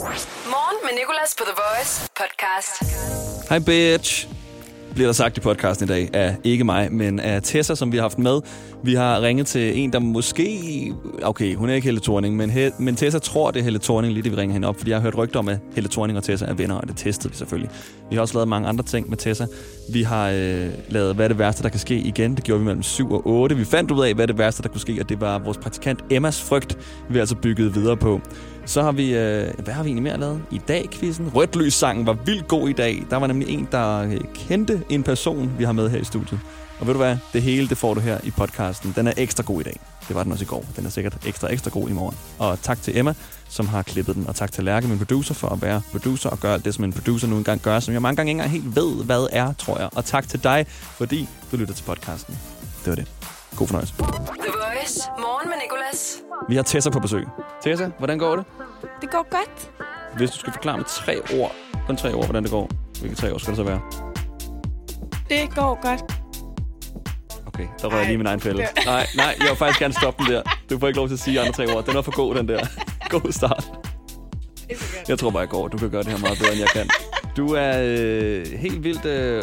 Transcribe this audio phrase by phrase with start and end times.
[0.00, 3.00] Morgen med Nicolas på The Voice podcast.
[3.48, 4.28] Hej bitch,
[4.94, 7.96] bliver der sagt i podcasten i dag af ikke mig, men af Tessa, som vi
[7.96, 8.40] har haft med.
[8.84, 10.94] Vi har ringet til en, der måske...
[11.22, 14.12] Okay, hun er ikke Helle Thorning, men, He, men Tessa tror, det er Helle Thorning,
[14.12, 16.18] lige det vi ringer hende op, fordi jeg har hørt rygter om, at Helle Thorning
[16.18, 17.70] og Tessa er venner, og det testede vi selvfølgelig.
[18.10, 19.46] Vi har også lavet mange andre ting med Tessa.
[19.92, 22.36] Vi har øh, lavet, hvad er det værste, der kan ske igen.
[22.36, 23.56] Det gjorde vi mellem 7 og 8.
[23.56, 25.58] Vi fandt ud af, hvad er det værste, der kunne ske, og det var vores
[25.58, 26.78] praktikant Emmas frygt,
[27.10, 28.20] vi altså bygget videre på.
[28.70, 30.42] Så har vi, øh, hvad har vi egentlig mere lavet?
[30.50, 31.30] I dag, quizzen.
[31.34, 33.02] Rødt lys sangen var vildt god i dag.
[33.10, 36.40] Der var nemlig en, der øh, kendte en person, vi har med her i studiet.
[36.80, 37.16] Og ved du hvad?
[37.32, 38.92] Det hele, det får du her i podcasten.
[38.96, 39.80] Den er ekstra god i dag.
[40.08, 40.64] Det var den også i går.
[40.76, 42.16] Den er sikkert ekstra, ekstra god i morgen.
[42.38, 43.14] Og tak til Emma,
[43.48, 44.26] som har klippet den.
[44.26, 46.84] Og tak til Lærke, min producer, for at være producer og gøre alt det, som
[46.84, 49.52] en producer nu engang gør, som jeg mange gange ikke engang helt ved, hvad er,
[49.52, 49.88] tror jeg.
[49.92, 52.38] Og tak til dig, fordi du lytter til podcasten.
[52.84, 53.39] Det var det.
[53.56, 53.94] God fornøjelse.
[53.96, 55.00] The Voice.
[55.18, 56.18] Morgen med Nicolas.
[56.48, 57.26] Vi har Tessa på besøg.
[57.62, 58.44] Tessa, hvordan går det?
[59.00, 59.70] Det går godt.
[60.16, 61.52] Hvis du skal forklare med tre ord,
[61.86, 63.80] kun tre ord, hvordan det går, hvilke tre ord skal det så være?
[65.28, 66.02] Det går godt.
[67.46, 68.66] Okay, der rører jeg lige min egen fælde.
[68.86, 70.42] Nej, nej, jeg vil faktisk gerne stoppe den der.
[70.70, 71.84] Du får ikke lov til at sige andre tre ord.
[71.86, 72.66] Den er for god, den der.
[73.10, 73.64] God start.
[75.08, 75.68] Jeg tror bare, jeg går.
[75.68, 76.90] Du kan gøre det her meget bedre, end jeg kan.
[77.36, 79.42] Du er øh, helt vildt øh,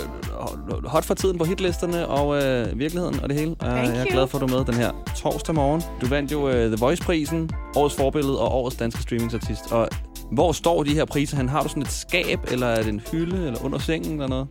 [0.85, 3.55] hot for tiden på hitlisterne og øh, virkeligheden og det hele.
[3.59, 4.13] Thank jeg er you.
[4.13, 5.81] glad for, at du er med den her torsdag morgen.
[6.01, 9.71] Du vandt jo øh, The Voice-prisen, årets forbillede og årets danske streamingsartist.
[9.71, 9.89] Og
[10.31, 11.37] hvor står de her priser?
[11.37, 14.27] Han Har du sådan et skab, eller er det en hylde, eller under sengen, eller
[14.27, 14.47] noget?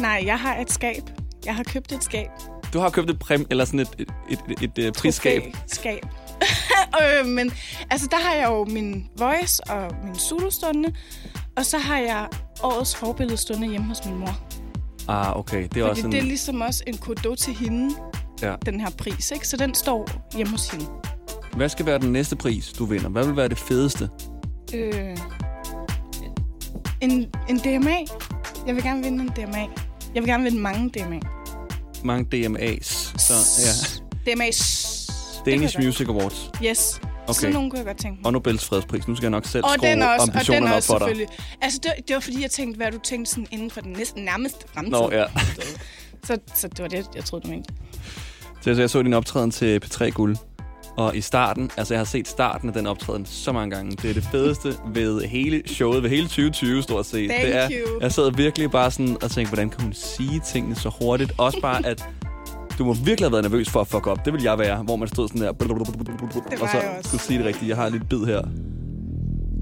[0.00, 1.02] Nej, jeg har et skab.
[1.46, 2.28] Jeg har købt et skab.
[2.72, 5.42] Du har købt et præm, eller sådan et, et, et, et, et, et prisskab.
[5.66, 6.06] Skab.
[7.02, 7.52] øh, men
[7.90, 10.92] altså, der har jeg jo min voice og min Zulu stående.
[11.56, 12.28] Og så har jeg
[12.62, 14.38] årets forbillede stående hjemme hos min mor.
[15.08, 15.56] Ah, okay.
[15.56, 16.12] Det er Fordi også sådan...
[16.12, 17.94] det er ligesom også en kado til hende,
[18.42, 18.54] Ja.
[18.66, 19.30] den her pris.
[19.30, 19.48] Ikke?
[19.48, 20.86] Så den står hjemme hos hende.
[21.56, 23.08] Hvad skal være den næste pris, du vinder?
[23.08, 24.08] Hvad vil være det fedeste?
[24.74, 25.16] Øh,
[27.00, 27.10] en,
[27.48, 27.96] en DMA.
[28.66, 29.58] Jeg vil gerne vinde en DMA.
[30.14, 31.20] Jeg vil gerne vinde mange DMA.
[32.04, 33.18] Mange DMA's.
[33.18, 34.32] Så, ja.
[34.32, 34.94] DMA's.
[35.46, 36.50] Danish Music Awards.
[36.64, 37.00] Yes.
[37.28, 37.34] Okay.
[37.34, 38.26] Sådan nogle kunne jeg godt tænke mig.
[38.26, 39.08] Og Nobels fredspris.
[39.08, 40.98] Nu skal jeg nok selv Og skrue den også, og den ambitionerne op også for
[40.98, 41.06] dig.
[41.08, 41.36] selvfølgelig.
[41.62, 44.24] Altså, det, det var fordi, jeg tænkte, hvad du tænkte sådan inden for den næsten
[44.24, 44.92] nærmeste fremtid.
[44.92, 45.24] Nå, ja.
[46.26, 47.74] Så, så det var det, jeg troede, du mente.
[48.60, 50.36] Så jeg så din optræden til P3 Guld.
[50.96, 53.96] Og i starten, altså jeg har set starten af den optræden så mange gange.
[54.02, 57.30] Det er det fedeste ved hele showet, ved hele 2020 stort set.
[57.30, 58.00] Thank det er, you.
[58.00, 61.32] Jeg sad virkelig bare sådan og tænkte, hvordan kan hun sige tingene så hurtigt?
[61.38, 62.04] Også bare, at
[62.78, 64.24] du må virkelig have været nervøs for at fuck op.
[64.24, 65.48] Det vil jeg være, hvor man stod sådan der.
[66.60, 67.68] og så skulle sige det rigtigt.
[67.68, 68.42] Jeg har lidt bid her.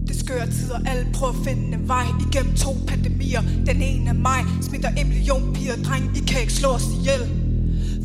[0.09, 3.43] Det skøre tider, alle prøver at finde en vej igennem to pandemier.
[3.67, 7.23] Den ene af mig smitter en million piger, dreng, I kan ikke slå os ihjel.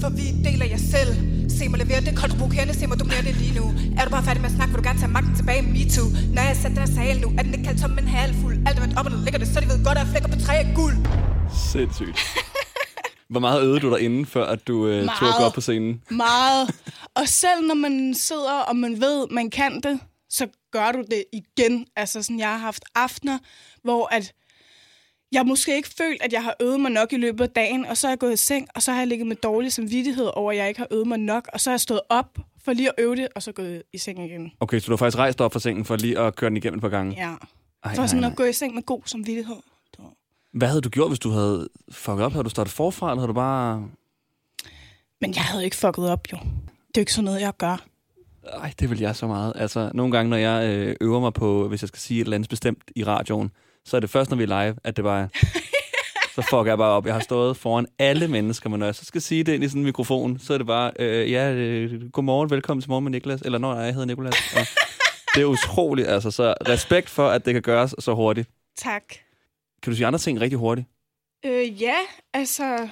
[0.01, 1.11] For vi deler jer selv.
[1.49, 3.65] Se mig levere det koldt provokerende, se mig dominere det lige nu.
[3.97, 6.07] Er du bare færdig med at snakke, vil du gerne tage magten tilbage, me too.
[6.35, 8.57] Når jeg sætter den her sal nu, er den ikke kaldt tom, men halvfuld.
[8.67, 10.29] Alt er vendt op, og der ligger det, så de ved godt, at jeg flækker
[10.29, 10.95] på træ af guld.
[11.71, 12.17] Sindssygt.
[13.29, 16.01] Hvor meget øvede du derinde, før at du øh, tog op på scenen?
[16.09, 16.75] Meget.
[17.15, 19.99] Og selv når man sidder, og man ved, man kan det,
[20.29, 21.85] så gør du det igen.
[21.95, 23.37] Altså sådan, jeg har haft aftener,
[23.83, 24.33] hvor at
[25.31, 27.97] jeg måske ikke følt, at jeg har øvet mig nok i løbet af dagen, og
[27.97, 30.51] så er jeg gået i seng, og så har jeg ligget med dårlig samvittighed over,
[30.51, 32.89] at jeg ikke har øvet mig nok, og så er jeg stået op for lige
[32.89, 34.51] at øve det, og så gået i seng igen.
[34.59, 36.77] Okay, så du har faktisk rejst op fra sengen for lige at køre den igennem
[36.77, 37.15] et par gange?
[37.17, 37.35] Ja.
[37.83, 38.29] Ej, For sådan nej.
[38.29, 39.55] at gå i seng med god samvittighed.
[40.57, 42.31] Hvad havde du gjort, hvis du havde fucket op?
[42.31, 43.87] Havde du startet forfra, eller havde du bare...
[45.21, 46.37] Men jeg havde ikke fucket op, jo.
[46.37, 47.85] Det er jo ikke sådan noget, jeg gør.
[48.43, 49.53] Ej, det vil jeg så meget.
[49.55, 52.35] Altså, nogle gange, når jeg øh, øver mig på, hvis jeg skal sige et eller
[52.35, 53.51] andet bestemt i radioen,
[53.85, 55.29] så er det først, når vi er live, at det bare
[56.35, 57.05] så fucker jeg bare op.
[57.05, 59.67] Jeg har stået foran alle mennesker, men når jeg så skal sige det ind i
[59.67, 63.11] sådan en mikrofon, så er det bare, øh, ja, øh, godmorgen, velkommen til morgen med
[63.11, 63.41] Niklas.
[63.41, 64.55] Eller når jeg hedder Niklas.
[64.55, 64.65] Og
[65.35, 66.31] det er utroligt, altså.
[66.31, 68.49] Så respekt for, at det kan gøres så hurtigt.
[68.77, 69.03] Tak.
[69.83, 70.87] Kan du sige andre ting rigtig hurtigt?
[71.45, 71.95] Øh, ja,
[72.33, 72.63] altså...
[72.63, 72.87] Men Prøv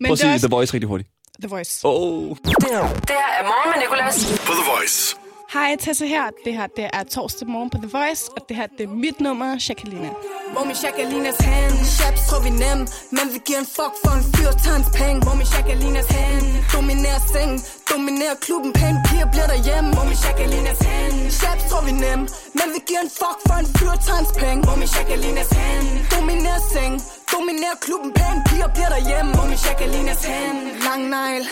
[0.00, 1.10] det er sige også The Voice rigtig hurtigt.
[1.40, 1.80] The Voice.
[1.84, 2.36] Oh.
[2.44, 4.40] Det her er Morgen med Nicolas.
[4.46, 5.16] På The Voice.
[5.54, 6.26] Hej, Tessa her.
[6.44, 9.18] Det her det er torsdag morgen på The Voice, og det her det er mit
[9.20, 10.10] nummer, Jacqueline.
[10.52, 11.74] Hvor min Jacquelinas hand?
[11.96, 12.78] Chaps tror vi nem
[13.16, 15.18] Men vi giver en fuck for en fyr tons penge.
[15.24, 16.46] Hvor min Jacquelinas hand?
[16.74, 17.58] Dominerer sengen
[17.90, 19.88] Dominerer klubben Pæne piger bliver derhjemme.
[19.96, 21.16] Hvor min Jacquelinas hand?
[21.40, 22.20] Chaps tror vi nem
[22.58, 24.60] Men vi giver en fuck for en fyr tons penge.
[24.66, 25.86] Hvor min Jacquelinas hand?
[26.14, 27.00] Dominerer sengen
[27.32, 29.30] Dominerer klubben Pæne piger bliver derhjemme.
[29.36, 30.58] Hvor min Jacquelinas hand?
[30.86, 31.44] Lang negl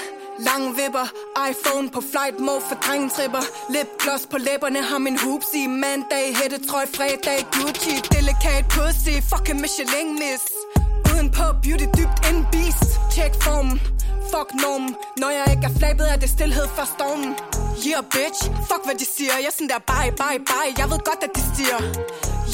[0.48, 1.08] Lang vipper,
[1.50, 3.44] iPhone på flight mode for drengetripper
[3.74, 5.66] Lipgloss på læberne, har min hoops i.
[5.66, 7.94] Mandag, hættetrøj, fredag, Gucci.
[8.12, 10.44] Delikat pussy, fucking Michelin miss.
[11.10, 12.88] Uden på beauty dybt en beast.
[13.14, 13.80] Check formen,
[14.32, 14.94] fuck normen.
[15.20, 17.32] Når jeg ikke er flabet, er det stillhed for stormen.
[17.80, 19.34] Yeah, bitch, fuck hvad de siger.
[19.42, 20.72] Jeg er sådan der, bye, bye, bye.
[20.78, 21.80] Jeg ved godt, at de stiger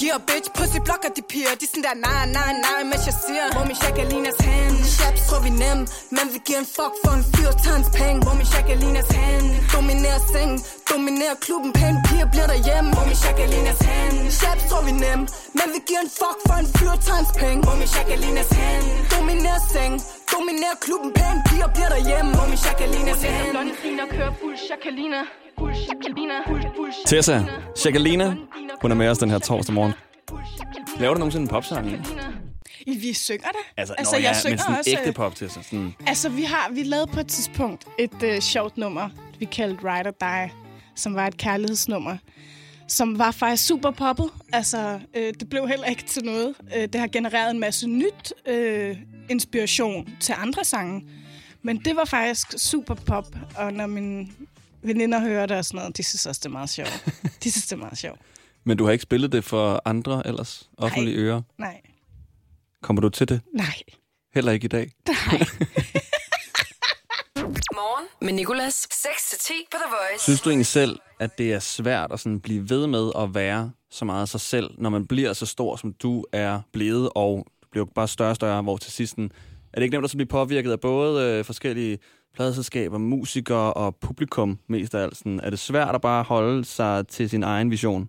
[0.02, 3.16] Yeah, bitch, pussy blokker de piger De er sådan der, nej, nej, nej, mens jeg
[3.26, 3.44] siger.
[3.54, 4.76] Hvor min Jacquelinas hand.
[4.96, 5.78] Chaps tror vi nem.
[6.16, 8.18] Men vi giver en fuck for en fyr tons penge.
[8.24, 9.46] Hvor min Jacquelinas hand.
[9.74, 10.58] Dominerer sengen.
[10.90, 12.88] Dominerer klubben Pæne piger bliver derhjemme.
[12.96, 14.16] Hvor min Jacquelinas hand.
[14.40, 15.20] Chaps tror vi nem.
[15.58, 17.60] Men vi giver en fuck for en fyr tons penge.
[17.66, 18.84] Hvor min Jacquelinas hand.
[19.14, 20.00] Dominerer sengen.
[20.38, 25.16] Dominerer klubben Pæne piger bliver derhjemme Hvor min Jacquelinas hand Blonde griner, kører fuld Jacqueline.
[25.88, 26.34] Jacqueline.
[27.06, 27.44] Tessa,
[27.84, 28.36] Jacqueline,
[28.82, 29.92] hun er med os den her torsdag morgen.
[30.98, 32.06] Laver du nogensinde en popsang?
[32.86, 33.60] Vi synger det.
[33.76, 34.90] Altså, altså nå, jeg ja, synger men sådan også...
[34.90, 35.62] ægte pop, Tessa.
[35.62, 39.08] Sådan, Altså, vi har vi lavede på et tidspunkt et øh, sjovt nummer,
[39.38, 40.50] vi kaldte Ride or Die,
[40.94, 42.16] som var et kærlighedsnummer,
[42.88, 44.30] som var faktisk super poppet.
[44.52, 46.54] Altså, øh, det blev heller ikke til noget.
[46.76, 48.96] Øh, det har genereret en masse nyt øh,
[49.30, 51.08] inspiration til andre sange.
[51.62, 54.28] Men det var faktisk super pop, og når mine
[54.82, 57.04] veninder hører det og sådan noget, de synes også, det er meget sjovt.
[57.44, 58.20] De synes, det er meget sjovt.
[58.64, 60.70] men du har ikke spillet det for andre ellers?
[60.76, 61.24] Offentlige Nej.
[61.24, 61.42] ører?
[61.58, 61.80] Nej,
[62.82, 63.40] Kommer du til det?
[63.54, 63.74] nej,
[64.34, 64.90] Heller ikke i dag?
[65.08, 65.46] nej.
[67.78, 68.86] Morgen med Nicolas.
[68.92, 70.24] 6-10 på The Voice.
[70.24, 73.70] Synes du egentlig selv, at det er svært at sådan blive ved med at være
[73.90, 77.68] så meget sig selv, når man bliver så stor, som du er blevet, og du
[77.70, 79.28] bliver bare større og større, hvor til sidst er
[79.74, 81.98] det ikke nemt at så blive påvirket af både øh, forskellige
[82.34, 85.16] pladeselskaber, musikere og publikum mest af alt?
[85.16, 88.08] Sådan, er det svært at bare holde sig til sin egen vision?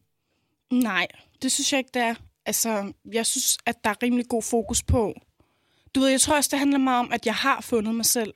[0.71, 1.07] Nej,
[1.42, 2.16] det synes jeg ikke, det er.
[2.45, 5.13] Altså, jeg synes, at der er rimelig god fokus på.
[5.95, 8.33] Du ved, jeg tror også, det handler meget om, at jeg har fundet mig selv.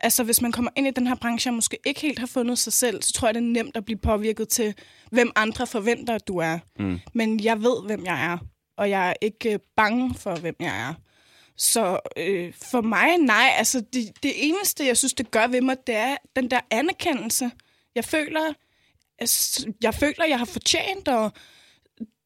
[0.00, 2.58] Altså, hvis man kommer ind i den her branche og måske ikke helt har fundet
[2.58, 4.74] sig selv, så tror jeg, det er nemt at blive påvirket til,
[5.10, 6.58] hvem andre forventer, at du er.
[6.78, 7.00] Mm.
[7.14, 8.38] Men jeg ved, hvem jeg er,
[8.76, 10.94] og jeg er ikke øh, bange for, hvem jeg er.
[11.56, 13.50] Så øh, for mig, nej.
[13.56, 17.50] Altså, det, det eneste, jeg synes, det gør ved mig, det er den der anerkendelse.
[17.94, 18.52] Jeg føler,
[19.18, 21.32] altså, jeg føler, jeg har fortjent, og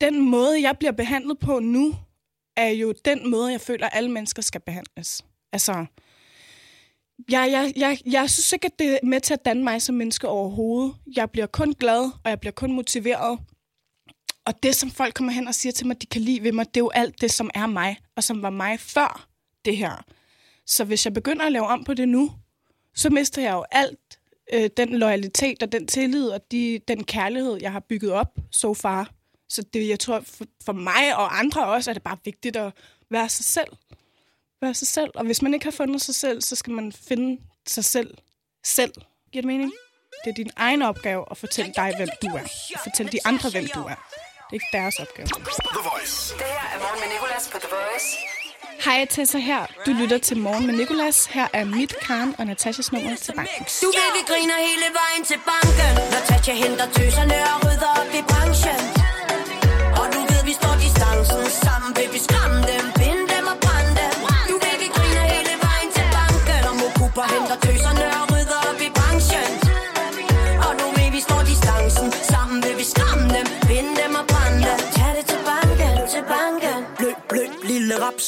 [0.01, 1.95] den måde, jeg bliver behandlet på nu,
[2.57, 5.25] er jo den måde, jeg føler, alle mennesker skal behandles.
[5.53, 5.87] Altså,
[7.31, 9.95] jeg, jeg, jeg, jeg synes ikke, at det er med til at danne mig som
[9.95, 10.95] menneske overhovedet.
[11.17, 13.39] Jeg bliver kun glad, og jeg bliver kun motiveret.
[14.47, 16.67] Og det, som folk kommer hen og siger til mig, de kan lide ved mig,
[16.67, 19.29] det er jo alt det, som er mig, og som var mig før
[19.65, 20.05] det her.
[20.67, 22.31] Så hvis jeg begynder at lave om på det nu,
[22.95, 24.19] så mister jeg jo alt
[24.53, 28.75] øh, den loyalitet og den tillid og de, den kærlighed, jeg har bygget op so
[28.75, 29.11] far.
[29.49, 32.73] Så det, jeg tror, for, for mig og andre også, er det bare vigtigt at
[33.11, 33.69] være sig selv.
[34.63, 35.11] Være sig selv.
[35.15, 38.11] Og hvis man ikke har fundet sig selv, så skal man finde sig selv
[38.65, 38.93] selv.
[39.33, 39.73] Giver det mening?
[40.25, 42.43] Det er din egen opgave at fortælle dig, hvem du er.
[42.75, 43.99] Og fortælle de andre, hvem du er.
[44.47, 45.27] Det er ikke deres opgave.
[45.27, 48.09] Det her er Morgen med Nicolas på The Voice.
[48.85, 49.67] Hej Tessa her.
[49.87, 51.27] Du lytter til Morgen med Nicolas.
[51.27, 53.65] Her er mit, Karen og Natashas nummer til banken.
[53.83, 58.11] Du ved, vi griner hele vejen til banken Når Tatja henter tøserne og rydder op
[58.21, 58.81] i branchen
[60.01, 62.19] Og du ved, vi står distancen sammen Vil vi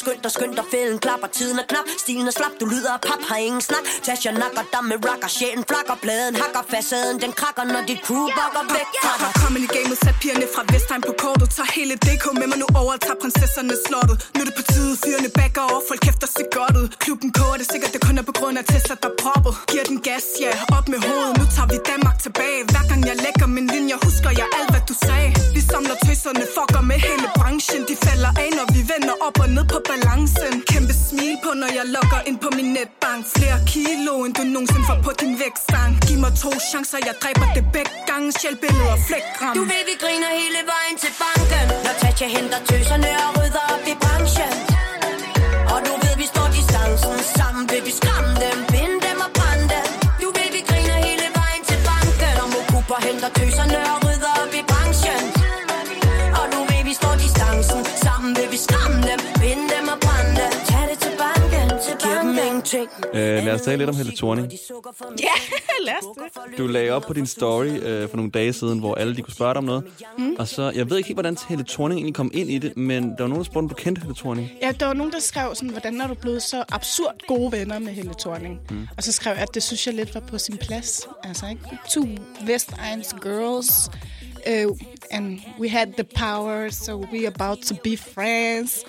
[0.05, 1.87] skynd dig, skynd dig Fælden klapper, tiden er knap.
[2.03, 3.85] Stilen er slap, du lyder af pap, har ingen snak.
[4.05, 5.95] Tasha nakker dig med rocker, sjælen flakker.
[6.03, 8.89] Bladen hakker, facaden, den krakker Når dit crew bakker væk.
[9.05, 11.47] Fra dig Kommer i gamet, sat pigerne fra Vestegn på kortet.
[11.55, 14.15] Tager hele DK med mig nu over tager prinsesserne slottet.
[14.35, 16.87] Nu er det på tide, fyrene backer over Folk kæfter sig godt ud.
[17.03, 19.99] Klubben koger det sikkert, det kun er på grund af Tesla, der proppet Giver den
[20.07, 21.33] gas, ja, op med hovedet.
[21.39, 22.59] Nu tager vi Danmark tilbage.
[22.71, 25.29] Hver gang jeg lægger min linje, husker jeg alt, hvad du sagde.
[25.55, 27.81] Vi samler tøserne, fucker med hele branchen.
[27.89, 30.53] De falder af, når vi vender op og ned på balancen.
[30.71, 33.21] Kæmpe smil på, når jeg logger ind på min netbank.
[33.37, 37.47] Flere kilo, end du nogensinde får på din vægtstang Giv mig to chancer, jeg dræber
[37.57, 38.27] det begge gange.
[38.39, 41.65] Sjælbilleder, flækram Du ved, vi griner hele vejen til banken.
[41.85, 44.53] Når Tatja henter tøserne og rydder op i branchen.
[45.73, 47.63] Og du ved, vi står distancen sammen.
[47.71, 48.57] Vil vi skræmme dem,
[63.13, 64.51] Øh, lad os tale lidt om Helle Thorning.
[65.19, 65.27] Ja,
[65.87, 66.57] lad os det.
[66.57, 69.33] Du lagde op på din story øh, for nogle dage siden, hvor alle de kunne
[69.33, 69.83] spørge dig om noget.
[70.17, 70.35] Mm.
[70.39, 73.03] Og så, jeg ved ikke helt, hvordan Helle Thorning egentlig kom ind i det, men
[73.03, 74.51] der var nogen, der spurgte, om du kendte Helle Thorning.
[74.61, 77.79] Ja, der var nogen, der skrev sådan, hvordan er du blevet så absurd gode venner
[77.79, 78.59] med Helle Thorning?
[78.69, 78.87] Mm.
[78.97, 81.07] Og så skrev jeg, at det synes jeg lidt var på sin plads.
[81.23, 81.61] Altså, ikke?
[81.89, 82.07] Two
[82.45, 83.89] Vestegns girls,
[84.47, 84.77] uh,
[85.11, 88.79] and we had the power, so we about to be friends.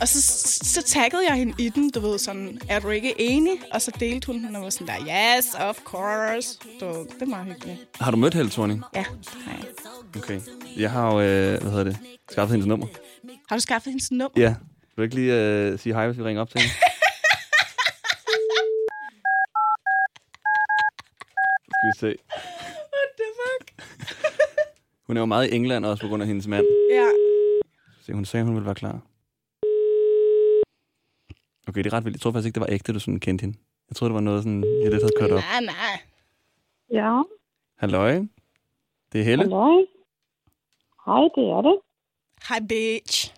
[0.00, 0.22] Og så,
[0.64, 3.52] så taggede jeg hende i den, du ved, sådan, er du ikke enig?
[3.72, 4.94] Og så delte hun den, og var sådan der,
[5.38, 6.58] yes, of course.
[6.80, 7.78] Du det er meget hyggeligt.
[8.00, 8.82] Har du mødt Helle Thorning?
[8.94, 9.04] Ja,
[9.46, 9.64] hej.
[10.16, 10.40] Okay.
[10.76, 11.98] Jeg har jo, øh, hvad hedder det,
[12.30, 12.86] skaffet hendes nummer.
[13.48, 14.30] Har du skaffet hendes nummer?
[14.36, 14.48] Ja.
[14.48, 16.74] Vil du ikke lige øh, sige hej, hvis vi ringer op til hende?
[21.74, 22.16] Skal vi se.
[22.94, 23.66] What the fuck?
[25.06, 26.64] Hun er jo meget i England også på grund af hendes mand.
[26.90, 27.08] Ja.
[28.06, 29.00] Se, hun sagde, hun ville være klar.
[31.68, 32.16] Okay, det er ret vildt.
[32.16, 33.58] Jeg tror faktisk ikke, det var ægte, du sådan kendte hende.
[33.88, 35.40] Jeg troede, det var noget, sådan, jeg lidt havde kørt op.
[35.40, 35.94] Nej, nej.
[36.90, 37.22] Ja,
[37.78, 38.12] Halløj.
[39.12, 39.44] Det er Helle.
[39.44, 39.76] halløj.
[41.06, 41.76] Hej, det er det.
[42.48, 43.34] Hej, bitch.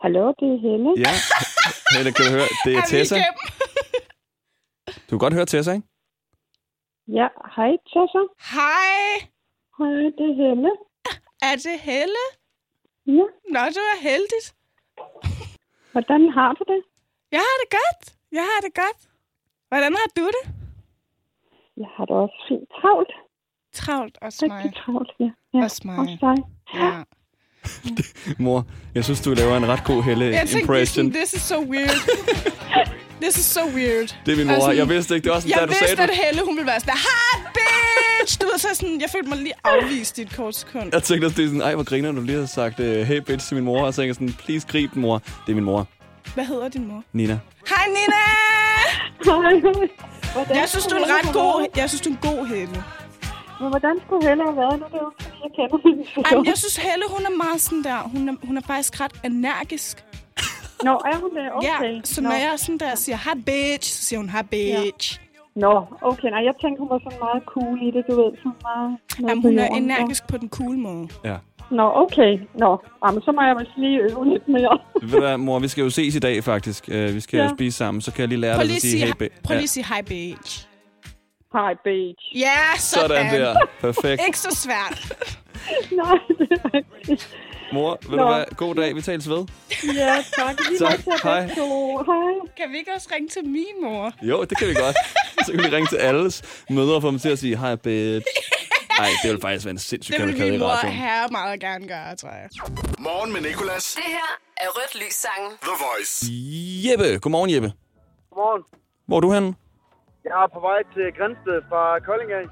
[0.00, 0.90] Hallo, det er Helle.
[1.06, 1.12] Ja.
[1.96, 2.48] Helle, kan du høre?
[2.64, 3.16] Det er Tessa.
[4.86, 5.86] Du kan godt høre Tessa, ikke?
[7.08, 8.20] Ja, hej, Tessa.
[8.54, 9.28] Hej.
[9.78, 10.70] Hej, det er Helle.
[11.42, 12.24] Er det Helle?
[13.06, 14.46] Ja, Nå, det var heldigt.
[15.94, 16.80] Hvordan har du det?
[17.32, 18.02] Jeg har det godt.
[18.32, 19.00] Jeg har det godt.
[19.70, 20.44] Hvordan har du det?
[21.76, 23.12] Jeg har det også fint travlt.
[23.72, 24.64] Travlt, også mig.
[24.64, 25.30] Rigtig travlt, ja.
[25.54, 25.64] ja.
[25.64, 25.98] Også mig.
[25.98, 26.36] Også dig.
[26.80, 26.92] Ja.
[28.44, 28.60] Mor,
[28.94, 31.98] jeg synes, du laver en ret god Jeg tænkte, this is so weird.
[33.22, 34.16] this is so weird.
[34.26, 34.54] Det er min mor.
[34.54, 36.18] Altså, Jeg vidste ikke, det var sådan, Jeg da du vidste, sagde at det.
[36.26, 38.40] Helle, hun ville være sådan, hi, bitch!
[38.40, 40.88] Du ved, så sådan, jeg følte mig lige afvist i et kort sekund.
[40.92, 43.18] Jeg tænkte også, det er sådan, ej, hvor griner du lige har sagt, uh, hey
[43.20, 43.86] bitch til min mor.
[43.86, 45.18] Og så tænkte jeg sådan, please grib den, mor.
[45.46, 45.86] Det er min mor,
[46.34, 47.02] Hvad hedder din mor?
[47.12, 47.38] Nina.
[47.68, 48.22] Hej, Nina!
[49.24, 52.84] Hej, Jeg synes, du er en ret god, jeg synes, du er en god Helle.
[53.60, 54.86] Men hvordan skulle Helle have været nu?
[54.86, 56.48] Det er jo ikke, fordi jeg kender hende så Ej, men godt.
[56.48, 57.98] jeg synes, Helle, hun er meget sådan der.
[58.14, 59.96] Hun er, hun er faktisk ret energisk.
[60.84, 61.46] Nå, er hun det?
[61.54, 61.94] Okay.
[61.94, 62.28] Ja, så Nå.
[62.28, 65.20] når jeg er sådan der siger, hi, bitch, så siger hun, hi, bitch.
[65.56, 66.28] Nå, okay.
[66.28, 68.30] Nej, jeg tænkte, hun var sådan meget cool i det, du ved.
[68.38, 69.84] Sådan meget, noget Jamen, hun er jorden.
[69.90, 71.08] energisk på den cool måde.
[71.24, 71.36] Ja.
[71.70, 72.32] Nå, okay.
[72.54, 72.70] Nå,
[73.06, 74.78] Jamen, så må jeg vist lige øve lidt mere.
[75.02, 76.88] Ved du hvad, mor, vi skal jo ses i dag, faktisk.
[76.88, 77.42] Uh, vi skal Ja.
[77.44, 79.42] jo spise sammen, så kan jeg lige lære Prøv dig at sige, hey bitch.
[79.44, 80.66] prøv lige at sige, hi, bitch.
[81.52, 82.24] Hej, bitch.
[82.34, 83.08] Ja, sådan.
[83.08, 83.54] Sådan der.
[83.80, 84.22] Perfekt.
[84.26, 84.96] Ikke så svært.
[86.02, 87.36] Nej, det er rigtigt.
[87.72, 88.22] Mor, ved Nå.
[88.22, 88.44] du hvad?
[88.56, 88.94] God dag.
[88.96, 89.46] Vi tales ved.
[89.94, 90.54] Ja, tak.
[90.68, 90.98] Lige Tak.
[91.22, 91.40] Hej.
[91.40, 91.54] Hej.
[92.56, 94.12] Kan vi ikke også ringe til min mor?
[94.22, 94.96] Jo, det kan vi godt.
[95.46, 98.26] Så kan vi ringe til alles mødre og få dem til at sige, hej bitch.
[98.98, 102.16] Ej, det vil faktisk være en sindssyg Det vil min mor her meget gerne gøre,
[102.16, 102.48] tror jeg.
[102.98, 103.92] Morgen med Nicolas.
[103.96, 105.50] Det her er Rødt Lys Sangen.
[105.62, 106.26] The Voice.
[106.90, 107.18] Jeppe.
[107.18, 107.72] Godmorgen, Jeppe.
[108.30, 108.62] Godmorgen.
[109.06, 109.54] Hvor er du henne?
[110.24, 112.44] Jeg er på vej til Grænsted fra Kolding af.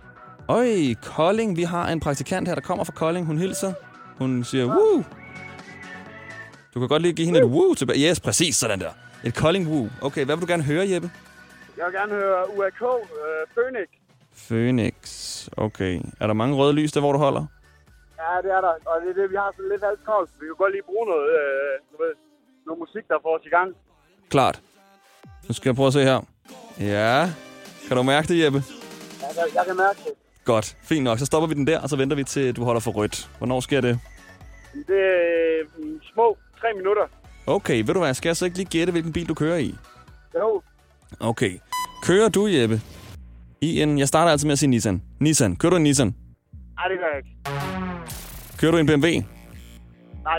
[0.49, 1.57] Øj, Kolding.
[1.57, 3.27] Vi har en praktikant her, der kommer fra Kolding.
[3.27, 3.73] Hun hilser.
[4.19, 5.05] Hun siger, woo.
[6.75, 8.11] Du kan godt lige give hende et woo tilbage.
[8.11, 8.91] Yes, præcis sådan der.
[9.25, 9.89] Et Kolding woo.
[10.03, 11.11] Okay, hvad vil du gerne høre, Jeppe?
[11.77, 13.89] Jeg vil gerne høre UAK, øh, Phoenix.
[14.49, 14.95] Phoenix.
[15.57, 16.01] Okay.
[16.21, 17.45] Er der mange røde lys der, hvor du holder?
[18.19, 18.75] Ja, det er der.
[18.91, 20.31] Og det er det, vi har sådan lidt halvt travlt.
[20.41, 22.13] Vi kan godt lige bruge noget, øh, du ved,
[22.67, 23.69] noget musik, der får os i gang.
[24.31, 24.61] Klart.
[25.49, 26.21] Nu skal jeg prøve at se her.
[26.81, 27.31] Ja.
[27.89, 28.61] Kan du mærke det, Jeppe?
[29.23, 30.15] Jeg kan, jeg kan mærke det.
[30.45, 30.77] Godt.
[30.83, 31.19] Fint nok.
[31.19, 33.31] Så stopper vi den der, og så venter vi til, du holder for rødt.
[33.39, 33.99] Hvornår sker det?
[34.75, 37.03] Det er øh, små tre minutter.
[37.47, 38.15] Okay, ved du hvad?
[38.15, 39.75] Skal jeg så ikke lige gætte, hvilken bil du kører i?
[40.35, 40.63] Jo,
[41.21, 41.59] Okay.
[42.03, 42.81] Kører du, Jeppe?
[43.61, 43.99] I en...
[43.99, 45.03] Jeg starter altid med at sige Nissan.
[45.21, 45.57] Nissan.
[45.57, 46.15] Kører du en Nissan?
[46.77, 48.59] nej, det gør jeg ikke.
[48.59, 49.07] Kører du en BMW?
[50.25, 50.39] Nej,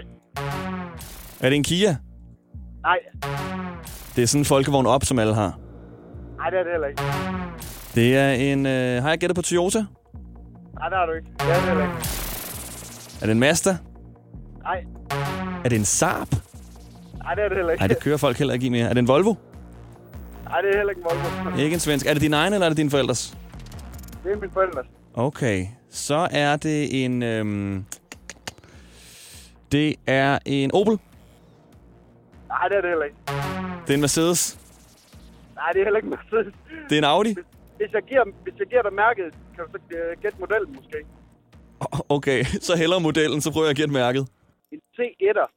[1.41, 1.95] Er det en Kia?
[2.81, 2.99] nej,
[4.15, 5.59] Det er sådan en folkevogn op, som alle har.
[6.37, 7.01] nej, det er det heller ikke.
[7.95, 8.65] Det er en...
[8.65, 9.79] Øh, har jeg gættet på Toyota?
[10.79, 11.27] Nej, det har du ikke.
[11.39, 11.95] Det er det heller ikke.
[13.21, 13.77] Er det en Mazda?
[14.63, 14.83] Nej,
[15.65, 16.27] Er det en Saab?
[17.23, 17.81] nej, det er det heller ikke.
[17.81, 18.85] Nej, det kører folk heller ikke i mere.
[18.85, 19.33] Er det en Volvo?
[20.49, 21.05] Nej, det er heller ikke en
[21.45, 21.57] Volvo.
[21.61, 22.05] Ikke en svensk.
[22.05, 23.37] Er det din egen, eller er det dine forældres?
[24.23, 24.81] Det er min forældre.
[25.13, 25.65] Okay.
[25.89, 27.23] Så er det en...
[27.23, 27.85] Øhm,
[29.71, 30.99] det er en Opel.
[32.47, 33.17] Nej, det er det heller ikke.
[33.87, 34.59] Det er en Mercedes.
[35.55, 36.53] Nej, det er heller ikke Mercedes.
[36.89, 37.35] Det er en Audi.
[37.83, 40.97] Hvis jeg giver, hvis jeg giver dig mærket, kan du så øh, gætte modellen måske.
[42.17, 44.27] Okay, så hellere modellen, så prøver jeg at gætte mærket.
[44.71, 45.47] En C1'er.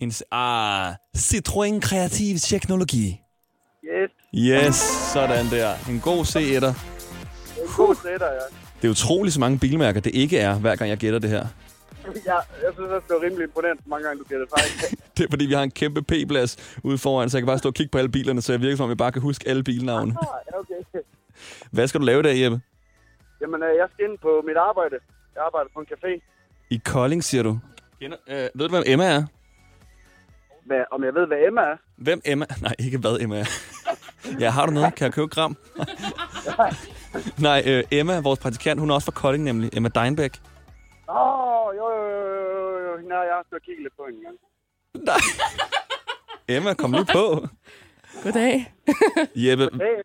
[0.00, 3.06] En, ah, Citroën Kreativ Teknologi.
[3.84, 4.74] Yes, Yes,
[5.14, 5.70] sådan der.
[5.90, 6.40] En god C1'er.
[6.40, 8.46] det er en god sætter, ja.
[8.82, 11.46] Det er utroligt så mange bilmærker, det ikke er, hver gang jeg gætter det her.
[12.30, 12.38] ja.
[12.64, 14.96] Jeg synes også, det var rimelig imponerende, så mange gange du gætter fejl.
[15.16, 17.68] Det er fordi, vi har en kæmpe P-plads ude foran, så jeg kan bare stå
[17.68, 19.64] og kigge på alle bilerne, så jeg virker som om, jeg bare kan huske alle
[19.64, 20.16] bilnavne.
[20.22, 21.00] Ah, okay.
[21.74, 22.60] Hvad skal du lave dag, Jeppe?
[23.40, 24.96] Jamen, øh, jeg skal ind på mit arbejde.
[25.34, 26.20] Jeg arbejder på en café.
[26.70, 27.58] I Kolding, siger du?
[28.00, 29.22] Kender, øh, ved du, hvem Emma er?
[30.66, 31.76] Hvad, om jeg ved, hvad Emma er?
[31.96, 32.46] Hvem Emma?
[32.62, 33.44] Nej, ikke hvad Emma er.
[34.42, 34.94] ja, har du noget?
[34.94, 35.56] Kan jeg købe gram?
[37.38, 39.76] Nej, øh, Emma, vores praktikant, hun er også fra Kolding nemlig.
[39.76, 40.32] Emma Deinbæk.
[41.08, 43.08] Åh, oh, jo, jo, jo, jo, jo.
[43.08, 44.36] Nej, jeg har stået og kigget lidt på hende engang.
[44.94, 45.16] Nej.
[46.48, 47.46] Emma, kom nu på.
[48.22, 48.74] Goddag.
[49.34, 49.96] Jeppe, Hey,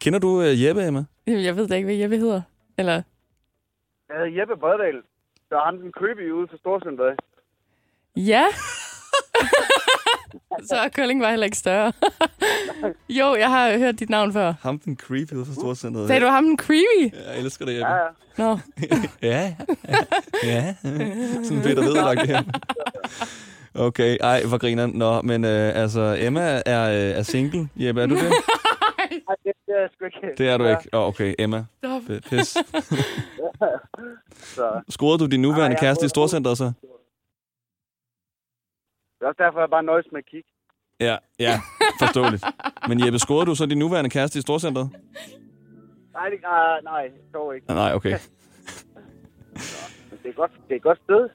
[0.00, 1.04] kender du uh, Jeppe, Emma?
[1.26, 2.42] Jamen, Jeg ved da ikke, hvad Jeppe hedder.
[2.78, 2.92] Eller,
[4.08, 5.02] jeg hedder Jeppe Bredal.
[5.50, 7.16] Der er ham den creepy ude for Storcenteret.
[8.16, 8.44] ja.
[10.68, 11.92] Så er Kolding var heller ikke større.
[13.18, 14.54] jo, jeg har hørt dit navn før.
[14.62, 16.06] Ham den creepy ude fra Storcenteret.
[16.08, 17.14] Sagde du ham den creepy?
[17.28, 17.92] Jeg elsker det, Jeppe.
[17.92, 18.08] Ja, ja.
[18.38, 18.58] Nå,
[19.22, 19.54] Ja,
[20.44, 20.74] ja.
[21.44, 22.42] Sådan Peter Vedlagt her.
[23.74, 27.68] Okay, ej, hvor griner Nå, men øh, altså, Emma er, øh, er single.
[27.76, 28.32] Jeppe, er du det?
[29.74, 30.34] Det, er jeg sgu ikke.
[30.38, 30.88] Det er du Ja, ikke.
[30.92, 31.64] Åh, oh, okay, Emma.
[31.78, 32.02] stop.
[32.02, 32.48] P- Pis.
[34.56, 34.80] Så.
[34.88, 36.64] Scorede du din nuværende Ej, kæreste i Storcenteret så?
[36.64, 36.72] Det
[39.20, 40.48] er også derfor, jeg bare nøjes med at kigge.
[41.00, 41.60] Ja, ja,
[42.00, 42.44] forståeligt.
[42.88, 44.90] Men Jeppe, scorede du så din nuværende kæreste i Storcenteret?
[46.12, 47.66] Nej, det, nej, nej, dog ikke.
[47.70, 48.10] Ah, Nej, okay.
[50.10, 51.28] Men det er godt, det er et godt sted.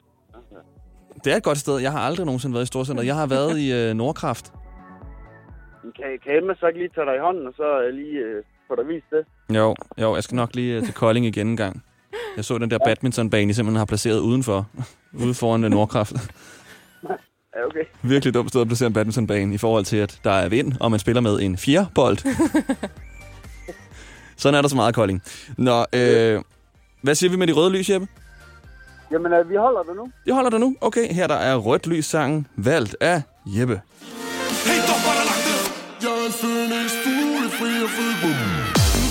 [1.24, 1.78] Det er et godt sted.
[1.78, 3.06] Jeg har aldrig nogensinde været i Storcenteret.
[3.08, 4.54] Jeg har været i øh, Nordkraft.
[5.82, 8.44] Kan, kan Emma så ikke lige tage dig i hånden, og så øh, lige øh,
[8.68, 9.56] få dig vist det?
[9.58, 11.84] Jo, jo, jeg skal nok lige øh, til Kolding igen en gang.
[12.36, 14.68] Jeg så den der badmintonbane, I simpelthen har placeret udenfor.
[15.24, 16.14] Ude foran Nordkraft.
[17.56, 17.84] Ja, okay.
[18.02, 20.92] Virkelig dumt sted at placere en badmintonbane i forhold til, at der er vind, og
[20.92, 22.18] man spiller med en fjerbold.
[24.38, 25.22] Sådan er der så meget Kolding.
[25.58, 26.42] Nå, øh,
[27.02, 28.08] hvad siger vi med de røde lys, Jeppe?
[29.12, 30.12] Jamen, øh, vi holder det nu.
[30.26, 30.76] De holder der nu.
[30.82, 33.82] Okay, her der er rødt lys sangen, valgt af Jeppe.
[36.04, 38.40] Jeg er en fønix, fuglefri og fedbom.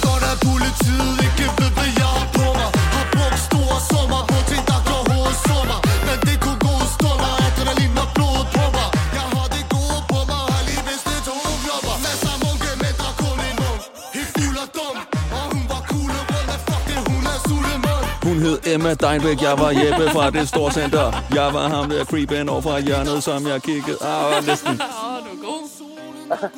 [0.06, 2.70] Godt at politiet ikke ved, hvad jeg har på mig.
[2.96, 5.78] Har brugt store summer på ting, der går hovedet summer.
[6.06, 8.88] Men det kunne gå stunder, adrenalin og blod på mig.
[9.18, 11.94] Jeg har det gode på mig, har lige vist det to klopper.
[12.06, 13.80] Masser af munke, men der er kun en munk.
[14.16, 14.96] Helt fuld og dum,
[15.38, 18.04] og hun var cool og rund, men fuck det, hun er sulemund.
[18.26, 21.06] Hun hed Emma Deinbæk, jeg var Jeppe fra det store center.
[21.38, 23.98] Jeg var ham der creepen over fra hjørnet, som jeg kiggede.
[24.12, 24.74] Ah, næsten.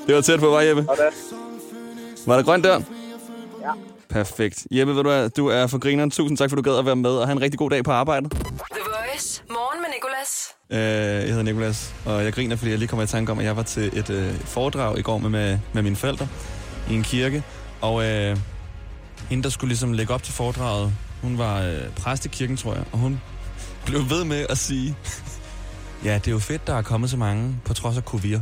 [0.07, 0.87] Det var tæt på, var Jeppe?
[0.97, 1.13] Sådan.
[2.27, 2.81] Var der grønt der?
[3.61, 3.71] Ja.
[4.09, 4.67] Perfekt.
[4.71, 6.11] Jeppe, ved du hvad, du er for grineren.
[6.11, 7.93] Tusind tak, for du gad at være med, og have en rigtig god dag på
[7.93, 8.31] arbejdet.
[8.31, 8.41] The
[8.75, 9.43] Voice.
[9.51, 10.49] Morgen med Nicolas.
[10.71, 13.45] Øh, jeg hedder Nikolas, og jeg griner, fordi jeg lige kommer i tanke om, at
[13.45, 16.29] jeg var til et øh, foredrag i går med, med, med mine forældre
[16.91, 17.43] i en kirke.
[17.81, 18.37] Og øh,
[19.31, 22.75] hende, der skulle ligesom lægge op til foredraget, hun var øh, præst i kirken, tror
[22.75, 23.21] jeg, og hun
[23.87, 24.97] blev ved med at sige,
[26.05, 28.39] ja, det er jo fedt, der er kommet så mange, på trods af covid.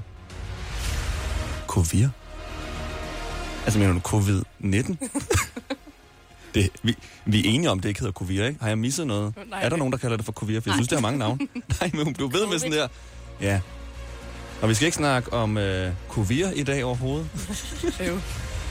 [1.78, 2.08] Covid?
[3.64, 4.96] Altså mener du covid-19?
[6.54, 6.94] det, vi,
[7.26, 8.60] vi er enige om, det ikke hedder covid, ikke?
[8.60, 9.34] Har jeg misset noget?
[9.50, 9.62] Nej.
[9.62, 10.60] er der nogen, der kalder det for covid?
[10.60, 11.38] For jeg synes, det har mange navne.
[11.80, 12.88] Nej, men hun blev ved med sådan der.
[13.40, 13.60] Ja.
[14.62, 17.28] Og vi skal ikke snakke om øh, covid i dag overhovedet.
[18.00, 18.20] Øv.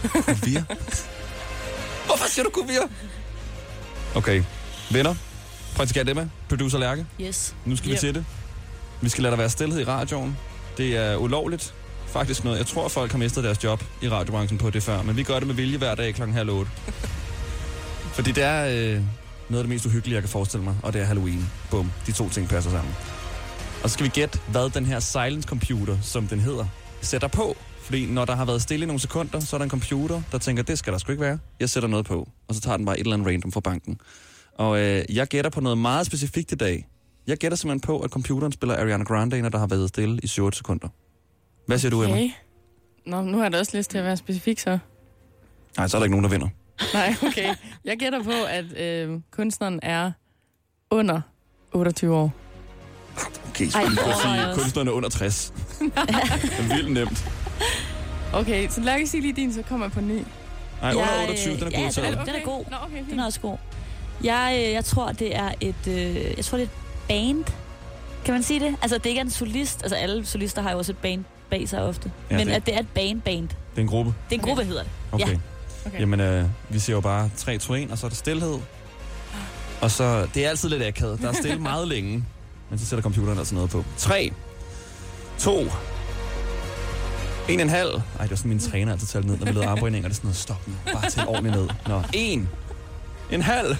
[0.08, 0.62] Covid?
[2.06, 2.80] Hvorfor siger du covid?
[4.16, 4.44] Okay.
[4.92, 5.16] Venner,
[5.76, 7.56] praktikant Emma, producer Lærke, Yes.
[7.66, 8.00] nu skal vi Yep.
[8.00, 8.26] til det.
[9.02, 10.38] Vi skal lade der være stillhed i radioen.
[10.78, 11.74] Det er ulovligt.
[12.18, 15.18] Faktisk noget, jeg tror, folk har mistet deres job i radiobranchen på det før, men
[15.18, 16.72] vi gør det med vilje hver dag klokken halv otte.
[18.16, 19.02] Fordi det er øh,
[19.50, 21.50] noget af det mest uhyggelige, jeg kan forestille mig, og det er Halloween.
[21.72, 22.96] Bum, de to ting passer sammen.
[23.84, 26.66] Og så skal vi gætte, hvad den her silence computer, som den hedder,
[27.02, 27.58] sætter på.
[27.82, 30.38] Fordi når der har været stille i nogle sekunder, så er der en computer, der
[30.38, 31.40] tænker, det skal der sgu ikke være.
[31.60, 34.00] Jeg sætter noget på, og så tager den bare et eller andet random fra banken.
[34.54, 36.88] Og øh, jeg gætter på noget meget specifikt i dag.
[37.28, 40.28] Jeg gætter simpelthen på, at computeren spiller Ariana Grande, når der har været stille i
[40.28, 40.88] 7 sekunder.
[41.68, 42.16] Hvad siger du, Emma?
[42.16, 42.30] Okay.
[43.06, 44.78] Nå, nu har jeg da også lyst til at være specifik, så.
[45.78, 46.48] Nej, så er der ikke nogen, der vinder.
[46.94, 47.56] Nej, okay.
[47.86, 50.12] Jeg gætter på, at øh, kunstneren er
[50.92, 51.22] under
[51.72, 52.34] 28 år.
[53.50, 54.62] Okay, så Ej, sige, også.
[54.62, 55.54] kunstneren er under 60.
[55.80, 57.30] det er vildt nemt.
[58.34, 60.12] Okay, så lad os sige lige din, så kommer jeg på en ny.
[60.82, 62.04] Nej, under Jeg, 28, den er ja, god til.
[62.04, 62.66] den er- Den god.
[62.72, 63.10] Nå, okay, fint.
[63.10, 63.58] Den er også god.
[64.24, 67.46] Jeg, øh, jeg tror, det er et, øh, jeg tror, det er et band.
[68.26, 68.76] Kan man sige det?
[68.82, 69.84] Altså, det ikke er en solist.
[69.84, 72.12] Altså, alle solister har jo også et band bag sig ofte.
[72.32, 73.48] Ja, Men det- at det er et band-band.
[73.50, 74.14] Det er en gruppe.
[74.30, 74.92] Det er en gruppe, hedder det.
[75.12, 75.26] Okay.
[75.28, 75.32] Ja.
[75.32, 75.40] okay.
[75.86, 76.00] Okay.
[76.00, 78.60] Jamen, øh, vi ser jo bare 3, 2, 1, og så er der stillhed.
[79.82, 81.22] Og så, det er altid lidt akavet.
[81.22, 82.24] Der er stille meget længe.
[82.70, 83.84] Men så sætter computeren altså noget på.
[83.98, 84.32] 3,
[85.40, 85.60] 2,
[87.50, 87.90] 1 en halv.
[87.94, 90.10] Ej, det var sådan, min træner altid talte ned, når vi lavede armbøjninger.
[90.10, 90.74] Det er sådan noget, stop nu.
[90.94, 91.68] Bare tæl ordentligt ned.
[91.88, 92.48] Nå, 1,
[93.32, 93.76] en halv.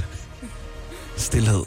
[1.18, 1.64] Stilhed.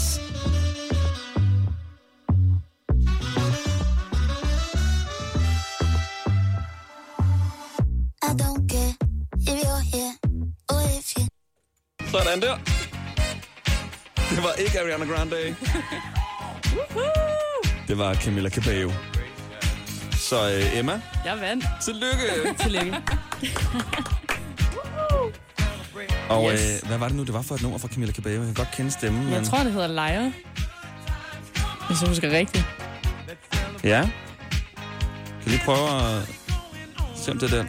[0.00, 0.30] You
[12.12, 12.56] Sådan der.
[14.30, 15.56] Det var ikke Ariana Grande.
[17.88, 18.92] Det var Camilla Cabello.
[20.12, 21.64] Så øh, Emma, Jeg vandt.
[21.84, 22.54] tillykke.
[22.62, 22.96] Tillykke.
[26.30, 26.80] Og Yes.
[26.82, 28.38] øh, hvad var det nu, det var for et nummer fra Camilla Cabello?
[28.38, 29.32] Jeg kan godt kende stemmen, men...
[29.32, 30.32] Jeg tror, det hedder Liar.
[31.88, 32.64] Hvis jeg husker rigtigt.
[33.84, 34.00] Ja.
[34.80, 36.28] Kan vi lige prøve at
[37.16, 37.68] se, om det er den?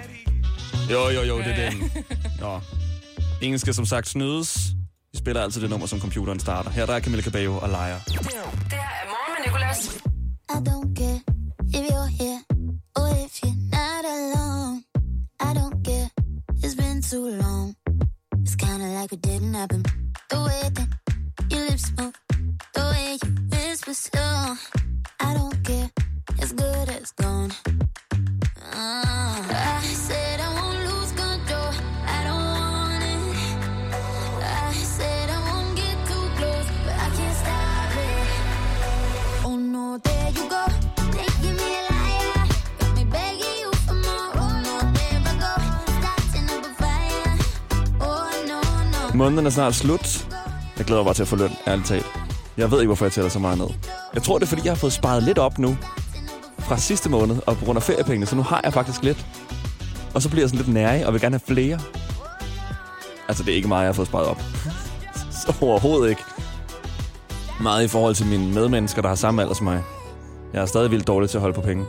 [0.91, 1.91] Jo, jo, jo, det er den.
[2.41, 2.59] Nå.
[3.41, 4.57] Ingen skal som sagt snydes.
[5.13, 6.69] Vi spiller altid det nummer, som computeren starter.
[6.71, 8.01] Her der er Camilla Cabello og Liar.
[8.07, 10.10] Det her er morgen med Nicolas.
[49.41, 50.27] Den er snart slut.
[50.77, 52.05] Jeg glæder mig bare til at få løn, ærligt talt.
[52.57, 53.67] Jeg ved ikke, hvorfor jeg tæller så meget ned.
[54.13, 55.77] Jeg tror, det er, fordi jeg har fået sparet lidt op nu
[56.59, 59.25] fra sidste måned, og på grund af feriepengene, så nu har jeg faktisk lidt.
[60.13, 61.79] Og så bliver jeg sådan lidt nærig, og vil gerne have flere.
[63.27, 64.41] Altså, det er ikke meget, jeg har fået sparet op.
[65.41, 66.23] så overhovedet ikke.
[67.61, 69.83] Meget i forhold til mine medmennesker, der har samme alder som mig.
[70.53, 71.85] Jeg er stadig vildt dårlig til at holde på penge.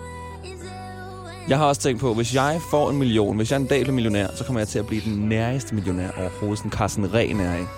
[1.48, 3.94] Jeg har også tænkt på, hvis jeg får en million, hvis jeg en dag bliver
[3.94, 6.58] millionær, så kommer jeg til at blive den næreste millionær overhovedet.
[6.58, 7.68] Sådan Carsten Ren er, ikke?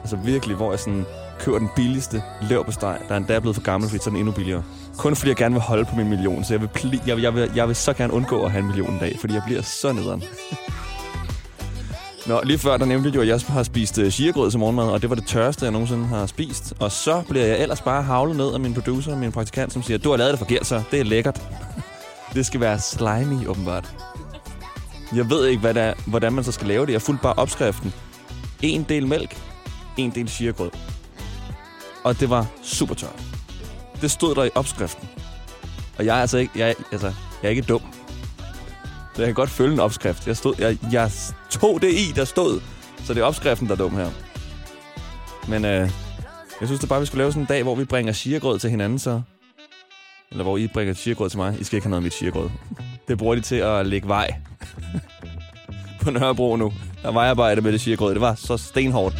[0.00, 1.04] Altså virkelig, hvor jeg sådan
[1.40, 4.12] køber den billigste løb på steg, der er endda blevet for gammel, fordi så er
[4.12, 4.62] den endnu billigere.
[4.96, 7.34] Kun fordi jeg gerne vil holde på min million, så jeg vil, pli- jeg, jeg,
[7.34, 9.62] vil, jeg vil så gerne undgå at have en million en dag, fordi jeg bliver
[9.62, 10.22] så nederen.
[12.26, 14.84] Nå, lige før der nævnte jeg jo, at jeg har spist øh, chiagrød til morgenmad,
[14.84, 16.74] og det var det tørste, jeg nogensinde har spist.
[16.80, 19.82] Og så bliver jeg ellers bare havlet ned af min producer og min praktikant, som
[19.82, 21.42] siger, du har lavet det forkert, så det er lækkert
[22.34, 23.94] det skal være slimy, åbenbart.
[25.14, 26.92] Jeg ved ikke, hvad det er, hvordan man så skal lave det.
[26.92, 27.92] Jeg fulgte bare opskriften.
[28.62, 29.38] En del mælk,
[29.96, 30.70] en del chiagrød.
[32.04, 33.22] Og det var super tørt.
[34.00, 35.08] Det stod der i opskriften.
[35.98, 37.06] Og jeg er altså ikke, jeg, altså,
[37.42, 37.82] jeg er ikke dum.
[39.14, 40.26] Så jeg kan godt følge en opskrift.
[40.26, 41.10] Jeg, stod, jeg, jeg
[41.50, 42.60] tog det i, der stod.
[43.04, 44.10] Så det er opskriften, der er dum her.
[45.48, 45.90] Men øh,
[46.60, 48.70] jeg synes det bare, vi skulle lave sådan en dag, hvor vi bringer chiagrød til
[48.70, 49.22] hinanden, så...
[50.32, 51.60] Eller hvor I bringer chiagrød til mig.
[51.60, 52.50] I skal ikke have noget af mit chiagrød.
[53.08, 54.34] Det bruger de til at lægge vej.
[56.02, 56.72] På Nørrebro nu.
[57.02, 58.12] Der var vejarbejde med det chiagrød.
[58.12, 59.14] Det var så stenhårdt.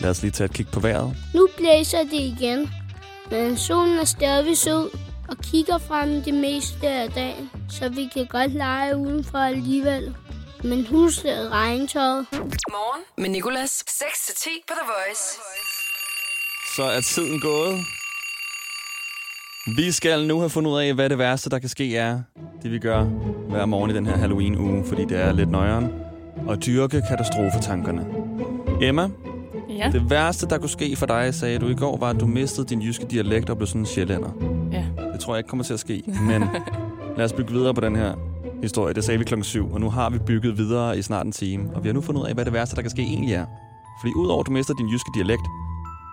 [0.00, 1.16] Lad os lige tage et kig på vejret.
[1.34, 2.70] Nu blæser det igen,
[3.30, 4.90] men solen er stadig sød
[5.28, 10.14] og kigger frem det meste af dagen, så vi kan godt lege udenfor alligevel.
[10.64, 12.26] Men husk regntøjet.
[12.70, 13.84] Morgen med Nicolas.
[13.88, 15.38] 6-10 på The Voice.
[16.78, 17.76] Så er tiden gået.
[19.76, 22.20] Vi skal nu have fundet ud af, hvad det værste, der kan ske, er
[22.62, 23.04] det, vi gør
[23.48, 25.88] hver morgen i den her Halloween-uge, fordi det er lidt nøjeren.
[26.46, 28.06] Og dyrke katastrofetankerne.
[28.82, 29.08] Emma,
[29.68, 29.90] Ja.
[29.92, 32.66] det værste, der kunne ske for dig, sagde du i går, var, at du mistede
[32.66, 34.30] din jyske dialekt og blev sådan en sjællænder.
[34.72, 34.84] Ja.
[35.12, 36.44] Det tror jeg ikke kommer til at ske, men
[37.16, 38.14] lad os bygge videre på den her
[38.62, 38.94] historie.
[38.94, 41.70] Det sagde vi klokken syv, og nu har vi bygget videre i snart en time.
[41.74, 43.46] Og vi har nu fundet ud af, hvad det værste, der kan ske egentlig er.
[44.00, 45.42] Fordi udover at du mister din jyske dialekt,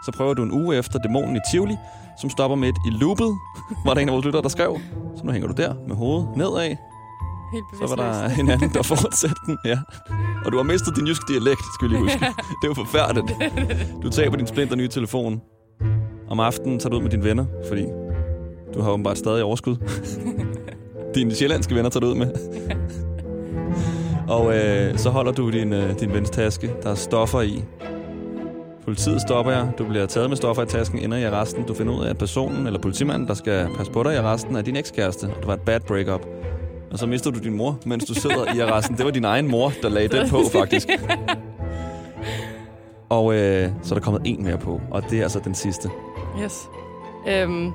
[0.06, 1.76] så prøver du en uge efter dæmonen i Tivoli,
[2.22, 3.38] som stopper midt i loopet,
[3.86, 4.78] var der en af vores lyttere, der skrev.
[5.18, 6.76] Så nu hænger du der med hovedet nedad.
[7.54, 9.58] Helt Så var der en anden, der fortsatte den.
[9.66, 9.80] Ja.
[10.46, 12.20] Og du har mistet din jyske dialekt, skal vi lige huske.
[12.20, 13.32] Det er jo forfærdeligt.
[14.04, 15.42] Du taber din splinter nye telefon.
[16.30, 17.86] Om aftenen tager du ud med dine venner, fordi
[18.74, 19.76] du har åbenbart stadig overskud.
[21.16, 22.32] Dine sjællandske venner tager du ud med.
[24.28, 26.74] Og øh, så holder du din, øh, din vens taske.
[26.84, 27.64] Der er stoffer i.
[28.86, 29.72] Politiet stopper jer.
[29.72, 31.64] Du bliver taget med stoffer i tasken, ender i arresten.
[31.64, 34.56] Du finder ud af, at personen eller politimanden, der skal passe på dig i arresten,
[34.56, 35.24] er din ekskæreste.
[35.24, 36.26] Og det var et bad breakup.
[36.92, 38.98] Og så mister du din mor, mens du sidder i arresten.
[38.98, 40.88] Det var din egen mor, der lagde den på, faktisk.
[43.10, 45.90] Og øh, så er der kommet en mere på, og det er altså den sidste.
[46.44, 46.70] Yes.
[47.28, 47.72] Øhm,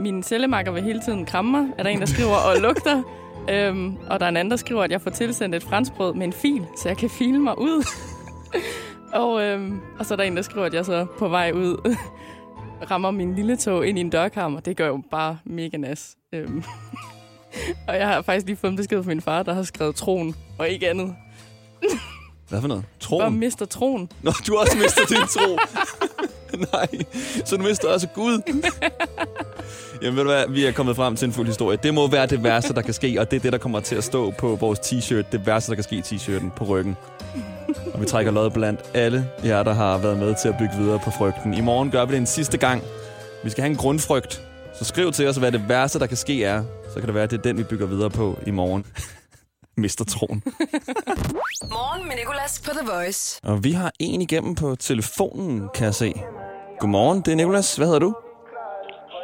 [0.00, 3.02] min cellemakker vil hele tiden kramme mig, er der en, der skriver og lugter.
[3.50, 6.26] Øhm, og der er en anden, der skriver, at jeg får tilsendt et franskbrød med
[6.26, 7.84] en fil, så jeg kan file mig ud
[9.12, 11.96] og, øhm, og så er der en, der skriver, at jeg så på vej ud
[12.90, 14.60] rammer min lille tog ind i en dørkammer.
[14.60, 16.16] Det gør jo bare mega nas.
[16.32, 16.64] Øhm.
[17.88, 20.36] og jeg har faktisk lige fået en besked fra min far, der har skrevet troen,
[20.58, 21.14] og ikke andet.
[22.48, 22.82] Hvad for noget?
[22.82, 23.38] Bare Troen?
[23.38, 24.10] mister troen.
[24.22, 25.58] Nå, du har også mistet din tro.
[26.72, 26.88] Nej,
[27.44, 28.42] så du mister også Gud.
[30.02, 31.78] Jamen ved du hvad, vi er kommet frem til en fuld historie.
[31.82, 33.96] Det må være det værste, der kan ske, og det er det, der kommer til
[33.96, 35.24] at stå på vores t-shirt.
[35.32, 36.96] Det værste, der kan ske i t-shirten på ryggen.
[37.94, 40.98] Og vi trækker lod blandt alle jer, der har været med til at bygge videre
[40.98, 41.54] på frygten.
[41.54, 42.82] I morgen gør vi det en sidste gang.
[43.44, 44.42] Vi skal have en grundfrygt.
[44.74, 46.62] Så skriv til os, hvad det værste, der kan ske er.
[46.88, 48.86] Så kan det være, at det er den, vi bygger videre på i morgen.
[49.76, 50.42] Mister troen.
[51.62, 53.40] Morgen med Nicolas på The Voice.
[53.44, 56.14] Og vi har en igennem på telefonen, kan jeg se.
[56.78, 57.76] Godmorgen, det er Nicolas.
[57.76, 58.14] Hvad hedder du?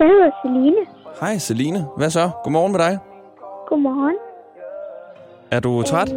[0.01, 0.87] Jeg hedder Celine.
[1.21, 1.87] Hej, Celine.
[1.97, 2.31] Hvad så?
[2.45, 2.99] Godmorgen med dig.
[3.69, 4.17] Godmorgen.
[5.51, 6.09] Er du træt?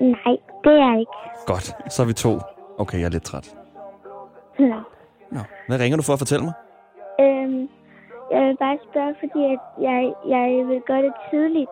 [0.00, 1.12] Nej, det er jeg ikke.
[1.46, 2.32] Godt, så er vi to.
[2.78, 3.54] Okay, jeg er lidt træt.
[4.58, 4.78] Nå.
[5.30, 5.40] Nå.
[5.68, 6.54] Hvad ringer du for at fortælle mig?
[7.20, 7.60] Øhm,
[8.32, 9.98] jeg vil bare spørge, fordi at jeg,
[10.34, 11.70] jeg vil gøre det tidligt.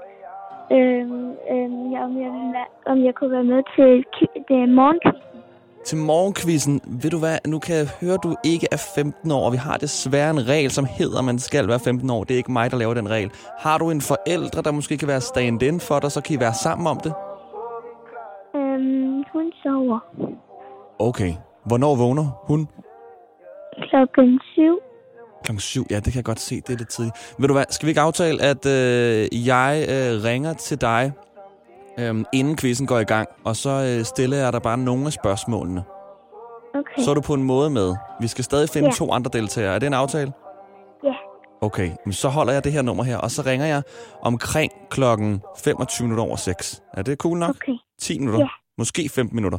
[0.73, 3.91] Øhm, øhm, om, jeg, vil være- om jeg kunne være med til
[4.49, 5.29] det morgenkvisten.
[5.85, 9.45] Til morgenquizzen, ved du hvad, nu kan jeg høre, at du ikke er 15 år,
[9.47, 12.25] og vi har desværre en regel, som hedder, at man skal være 15 år.
[12.25, 13.31] Det er ikke mig, der laver den regel.
[13.59, 16.55] Har du en forældre, der måske kan være stand-in for dig, så kan I være
[16.55, 17.15] sammen om det?
[19.93, 20.29] Sover
[20.99, 21.35] Okay.
[21.65, 22.69] Hvornår vågner hun?
[23.91, 24.79] klokken syv.
[25.45, 25.87] Klokken 7.
[25.91, 26.57] Ja, det kan jeg godt se.
[26.61, 27.35] Det er lidt tidligt.
[27.39, 31.13] Ved du hvad, skal vi ikke aftale, at øh, jeg øh, ringer til dig,
[31.99, 35.13] øh, inden quizzen går i gang, og så øh, stiller jeg dig bare nogle af
[35.13, 35.85] spørgsmålene.
[36.75, 37.03] Okay.
[37.03, 37.95] Så er du på en måde med.
[38.21, 38.93] Vi skal stadig finde Ja.
[38.95, 39.75] to andre deltagere.
[39.75, 40.33] Er det en aftale?
[41.05, 41.15] Ja.
[41.61, 43.83] Okay, men så holder jeg det her nummer her, og så ringer jeg
[44.23, 46.83] omkring klokken 25 minutter over 6.
[46.95, 47.51] Er det cool nok?
[47.51, 47.73] Okay.
[48.01, 48.41] 10 minutter?
[48.41, 48.49] Ja.
[48.79, 49.59] Måske 15 minutter.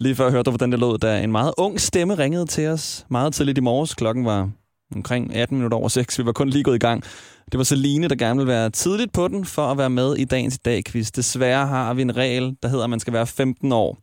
[0.00, 3.06] Lige før hørte du, hvordan det lød, da en meget ung stemme ringede til os
[3.08, 3.94] meget tidligt i morges.
[3.94, 4.50] Klokken var
[4.94, 6.18] omkring 18 minutter over 6.
[6.18, 7.02] Vi var kun lige gået i gang.
[7.52, 10.24] Det var Celine, der gerne ville være tidligt på den for at være med i
[10.24, 11.10] dagens i dag quiz.
[11.10, 13.98] Desværre har vi en regel, der hedder, at man skal være 15 år.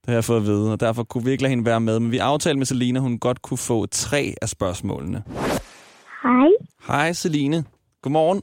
[0.00, 2.00] Det har jeg fået at vide, og derfor kunne vi ikke lade hende være med.
[2.00, 5.22] Men vi aftalte med Celine, at hun godt kunne få tre af spørgsmålene.
[6.22, 6.48] Hej.
[6.86, 7.64] Hej Celine.
[8.02, 8.42] Godmorgen.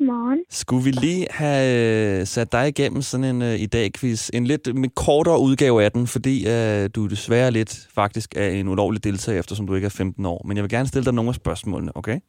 [0.00, 0.44] Godmorgen.
[0.50, 4.46] Skulle vi lige have øh, sat dig igennem sådan en øh, i dag quiz En
[4.46, 9.04] lidt med kortere udgave af den, fordi øh, du desværre lidt faktisk er en ulovlig
[9.04, 10.42] deltager, eftersom du ikke er 15 år.
[10.46, 12.20] Men jeg vil gerne stille dig nogle af spørgsmålene, okay?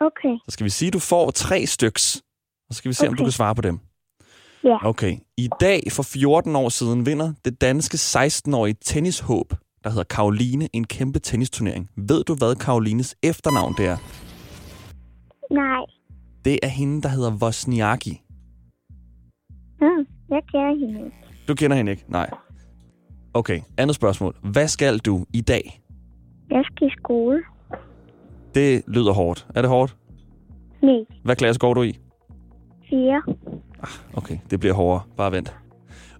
[0.00, 0.34] Okay.
[0.44, 2.22] Så skal vi sige, at du får tre styks,
[2.68, 3.10] og så skal vi se, okay.
[3.10, 3.78] om du kan svare på dem.
[4.64, 4.88] Ja.
[4.88, 5.16] Okay.
[5.36, 10.84] I dag for 14 år siden vinder det danske 16-årige tennishåb, der hedder Karoline, en
[10.84, 11.90] kæmpe tennisturnering.
[11.96, 13.96] Ved du, hvad Karolines efternavn det er?
[15.50, 15.97] Nej.
[16.44, 18.22] Det er hende, der hedder Wozniacki.
[19.78, 21.16] Hmm, jeg kender hende ikke.
[21.48, 22.04] Du kender hende ikke?
[22.08, 22.30] Nej.
[23.34, 24.36] Okay, andet spørgsmål.
[24.42, 25.82] Hvad skal du i dag?
[26.50, 27.42] Jeg skal i skole.
[28.54, 29.46] Det lyder hårdt.
[29.54, 29.96] Er det hårdt?
[30.82, 31.04] Nej.
[31.24, 31.98] Hvad klasse går du i?
[32.90, 33.22] Fire.
[34.14, 35.02] Okay, det bliver hårdere.
[35.16, 35.56] Bare vent.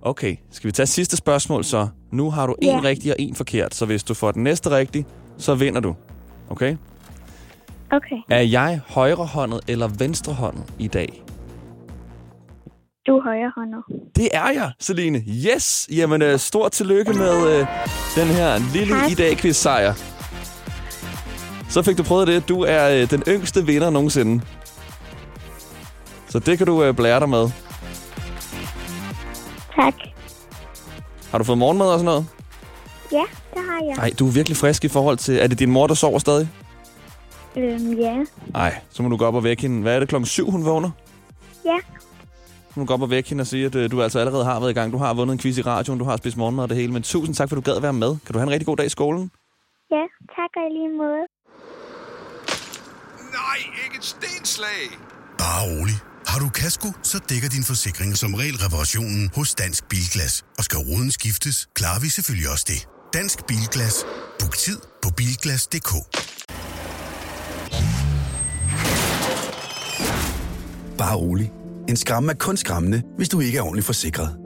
[0.02, 1.88] Okay, skal vi tage sidste spørgsmål så?
[2.12, 2.80] Nu har du en Ja.
[2.84, 5.94] rigtig og en forkert, så hvis du får den næste rigtig, så vinder du.
[6.50, 6.76] Okay?
[7.92, 8.16] Okay.
[8.30, 11.22] Er jeg højrehåndet eller venstrehåndet i dag?
[13.06, 13.82] Du er højrehåndet.
[14.16, 15.18] Det er jeg, Celine.
[15.18, 15.88] Yes!
[15.92, 17.66] Jamen, øh, stort tillykke med øh,
[18.16, 19.10] den her lille Tak.
[19.10, 19.92] i dag quiz sejr.
[21.68, 22.48] Så fik du prøvet det.
[22.48, 24.44] Du er øh, den yngste vinder nogensinde.
[26.28, 27.50] Så det kan du øh, blære dig med.
[29.76, 29.94] Tak.
[31.30, 32.26] Har du fået morgenmad og sådan noget?
[33.12, 33.24] Ja,
[33.54, 33.94] det har jeg.
[33.96, 35.38] Nej, du er virkelig frisk i forhold til...
[35.38, 36.48] Er det din mor, der sover stadig?
[37.58, 38.24] Øhm, ja.
[38.52, 39.82] Nej, så må du gå op og vække hende.
[39.82, 40.90] Hvad er det, klokken syv, hun vågner?
[41.64, 41.78] Ja.
[42.68, 44.44] Så må du gå op og vække hende og sige, at øh, du altså allerede
[44.44, 44.92] har været i gang.
[44.92, 46.92] Du har vundet en quiz i radioen, du har spist morgenmad og det hele.
[46.92, 48.16] Men tusind tak, for du gad være med.
[48.26, 49.30] Kan du have en rigtig god dag i skolen?
[49.90, 50.04] Ja,
[50.36, 51.24] tak og i lige måde.
[53.38, 54.82] Nej, ikke et stenslag.
[55.38, 55.94] Bare rolig.
[56.26, 60.44] Har du kasko, så dækker din forsikring som regel reparationen hos Dansk Bilglas.
[60.58, 62.88] Og skal ruden skiftes, klarer vi selvfølgelig også det.
[63.18, 64.06] Dansk Bilglas.
[64.40, 65.92] Book tid på bilglas.dk.
[70.98, 71.52] Bare rolig.
[71.88, 74.36] En skræmme er kun skræmmende, hvis du ikke er ordentligt forsikret.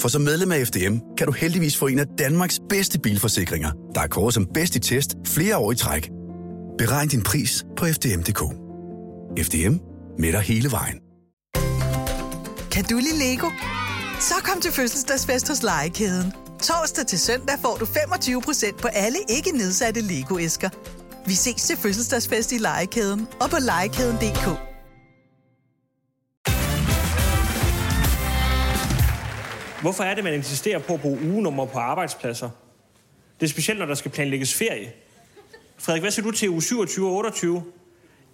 [0.00, 4.00] For som medlem af FDM kan du heldigvis få en af Danmarks bedste bilforsikringer, der
[4.00, 6.10] er kåret som bedst i test flere år i træk.
[6.78, 8.42] Beregn din pris på FDM.dk.
[9.46, 9.76] FDM
[10.18, 10.98] med dig hele vejen.
[12.72, 13.50] Kan du lide Lego?
[14.20, 16.32] Så kom til fødselsdagsfest hos Legekæden.
[16.62, 20.68] Torsdag til søndag får du 25% på alle ikke nedsatte Lego-æsker.
[21.26, 24.73] Vi ses til fødselsdagsfest i Legekæden og på legekæden.dk.
[29.84, 32.50] Hvorfor er det, man insisterer på at bruge ugenummer på arbejdspladser?
[33.40, 34.92] Det er specielt, når der skal planlægges ferie.
[35.78, 37.62] Frederik, hvad siger du til uge 27 og 28?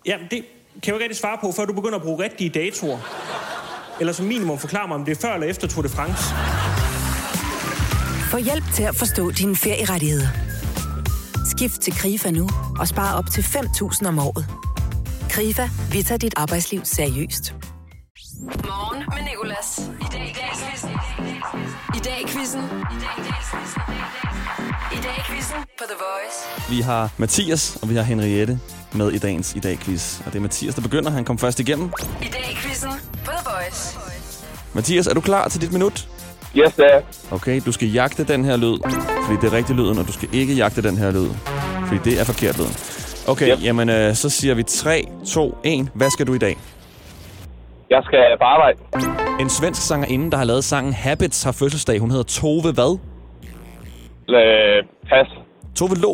[0.07, 2.51] Jamen, det kan jeg jo ikke rigtig svare på, før du begynder at bruge rigtige
[2.51, 2.99] datoer.
[4.01, 6.25] Eller som minimum forklare mig, om det er før eller efter Tour de France.
[8.31, 10.29] Få hjælp til at forstå dine ferierettigheder.
[11.57, 12.49] Skift til KRIFA nu
[12.81, 14.47] og spare op til 5.000 om året.
[15.31, 17.55] KRIFA, vi tager dit arbejdsliv seriøst.
[18.43, 19.81] Morgen med Nicolas.
[22.01, 22.61] I dag i dag quizzen.
[22.61, 23.83] I dag i quizzen.
[24.93, 26.71] I dag i dag på The Voice.
[26.71, 28.59] Vi har Mathias, og vi har Henriette
[28.93, 30.21] med i dagens I dag-quiz.
[30.21, 31.11] Og det er Mathias, der begynder.
[31.11, 31.93] Han kom først igennem.
[32.23, 32.91] I dag i quizzen
[33.25, 33.99] på The Voice.
[34.75, 36.09] Mathias, er du klar til dit minut?
[36.57, 37.01] Yes, det er
[37.33, 38.79] Okay, du skal jagte den her lyd,
[39.27, 41.31] fordi det er rigtig lyden, og du skal ikke jagte den her lyd,
[41.87, 42.75] fordi det er forkert lyden.
[43.29, 43.65] Okay, yep.
[43.65, 45.89] jamen øh, så siger vi 3, 2, 1.
[45.95, 46.57] Hvad skal du i dag?
[47.91, 49.30] Jeg skal på arbejde.
[49.41, 51.99] En svensk sangerinde, der har lavet sangen Habits, har fødselsdag.
[51.99, 52.99] Hun hedder Tove hvad?
[54.29, 55.29] Øh, pas.
[55.77, 56.13] Tove Lo.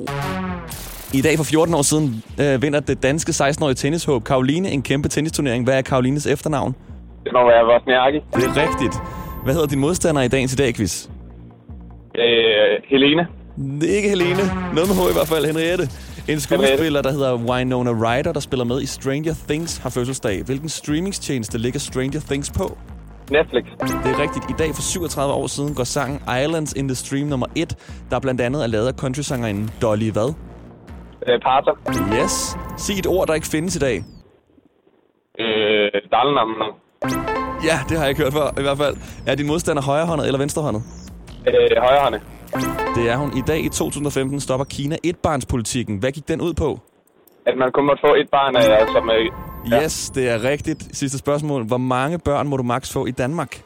[1.14, 5.08] I dag for 14 år siden øh, vinder det danske 16-årige tennishåb Karoline en kæmpe
[5.08, 5.64] tennisturnering.
[5.64, 6.74] Hvad er Karolines efternavn?
[7.24, 8.16] Det må være Vosniaki.
[8.16, 8.94] Det er rigtigt.
[9.44, 11.08] Hvad hedder din modstander i dagens i dag, quiz?
[12.18, 13.26] Øh, Helene.
[13.80, 14.42] Det er ikke Helene.
[14.74, 15.46] Noget med H i hvert fald.
[15.46, 15.84] Henriette.
[16.28, 20.42] En skuespiller, der hedder Winona Ryder, der spiller med i Stranger Things, har fødselsdag.
[20.44, 22.78] Hvilken streamingstjeneste ligger Stranger Things på?
[23.30, 23.64] Netflix.
[24.04, 24.44] Det er rigtigt.
[24.50, 27.74] I dag for 37 år siden går sangen Islands in the Stream nummer 1,
[28.10, 30.34] der blandt andet er lavet af countrysangerinden Dolly hvad?
[31.28, 31.74] Øh, Parter.
[32.22, 32.56] Yes.
[32.76, 33.96] Sig et ord, der ikke findes i dag.
[35.38, 36.50] Øh, Dalnam.
[37.68, 38.96] Ja, det har jeg ikke hørt før, i hvert fald.
[39.26, 40.82] Er din modstander højrehåndet eller venstrehåndet?
[41.48, 42.22] Øh, højrehåndet.
[42.96, 43.30] Det er hun.
[43.36, 45.98] I dag i 2015 stopper Kina etbarnspolitikken.
[45.98, 46.80] Hvad gik den ud på?
[47.46, 49.10] At man kun måtte få et barn, øh, som...
[49.70, 49.82] Ja.
[49.84, 50.84] Yes, det er rigtigt.
[50.92, 51.64] Sidste spørgsmål.
[51.64, 53.62] Hvor mange børn må du maks få i Danmark?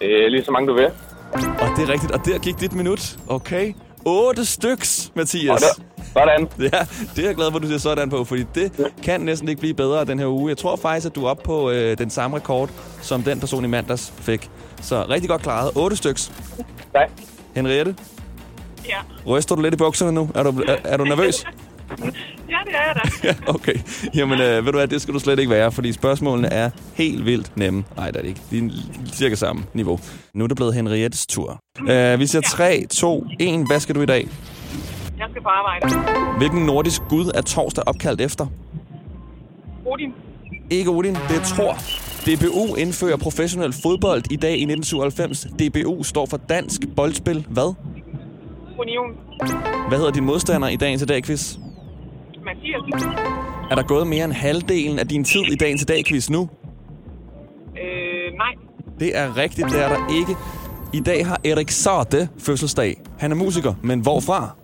[0.00, 0.86] øh, lige så mange du vil.
[1.32, 2.12] Og det er rigtigt.
[2.12, 3.16] Og der gik dit minut.
[3.28, 3.72] Okay.
[4.04, 5.60] 8 styks, Mathias.
[6.12, 6.48] Sådan.
[6.72, 9.48] Ja, det er jeg glad for, at du siger sådan på, fordi det kan næsten
[9.48, 10.48] ikke blive bedre den her uge.
[10.48, 12.70] Jeg tror faktisk, at du er oppe på øh, den samme rekord,
[13.02, 14.50] som den person i mandags fik.
[14.82, 15.70] Så rigtig godt klaret.
[15.74, 16.32] 8 styks.
[16.92, 17.10] Tak.
[17.54, 17.94] Henriette,
[18.88, 18.96] Ja.
[19.26, 20.30] ryster du lidt i bukserne nu?
[20.34, 21.44] Er du, er, er du nervøs?
[22.52, 23.28] ja, det er jeg da.
[23.28, 23.74] Ja, okay.
[24.14, 27.24] Jamen, øh, ved du hvad, det skal du slet ikke være, fordi spørgsmålene er helt
[27.24, 27.84] vildt nemme.
[27.96, 28.40] Nej, det er det ikke.
[28.50, 28.70] De er
[29.12, 30.00] cirka samme niveau.
[30.34, 31.60] Nu er det blevet Henriettes tur.
[31.80, 31.86] Uh,
[32.20, 33.66] vi siger 3, 2, 1.
[33.66, 34.28] Hvad skal du i dag?
[35.18, 36.38] Jeg skal på arbejde.
[36.38, 38.46] Hvilken nordisk gud er torsdag opkaldt efter?
[39.86, 40.12] Odin.
[40.70, 41.78] Ikke Odin, det er Thor.
[42.26, 45.46] DBU indfører professionel fodbold i dag i 1997.
[45.58, 47.46] DBU står for Dansk Boldspil.
[47.48, 47.74] Hvad?
[48.78, 49.10] Union.
[49.88, 51.56] Hvad hedder din modstander i dagens i dag quiz?
[52.46, 52.82] Mathias.
[53.70, 56.48] Er der gået mere end halvdelen af din tid i dagens i dag quiz nu?
[57.82, 58.52] Øh, nej.
[59.00, 60.32] Det er rigtigt, det er der ikke.
[60.92, 63.00] I dag har Erik Sarte fødselsdag.
[63.18, 64.56] Han er musiker, men hvorfra?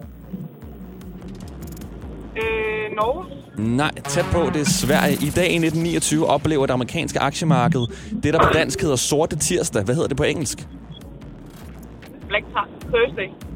[2.36, 3.24] Øh, Norge.
[3.58, 5.14] Nej, tæt på, det er Sverige.
[5.14, 7.80] I dag i 1929 oplever det amerikanske aktiemarked
[8.22, 9.84] det, der på dansk hedder sorte tirsdag.
[9.84, 10.68] Hvad hedder det på engelsk?
[12.28, 12.44] Black
[12.92, 13.51] Thursday.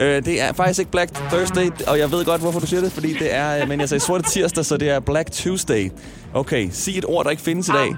[0.00, 2.92] Øh, det er faktisk ikke Black Thursday, og jeg ved godt, hvorfor du siger det,
[2.92, 5.90] fordi det er, øh, men jeg sagde sorte tirsdag, så det er Black Tuesday.
[6.34, 7.90] Okay, sig et ord, der ikke findes i dag.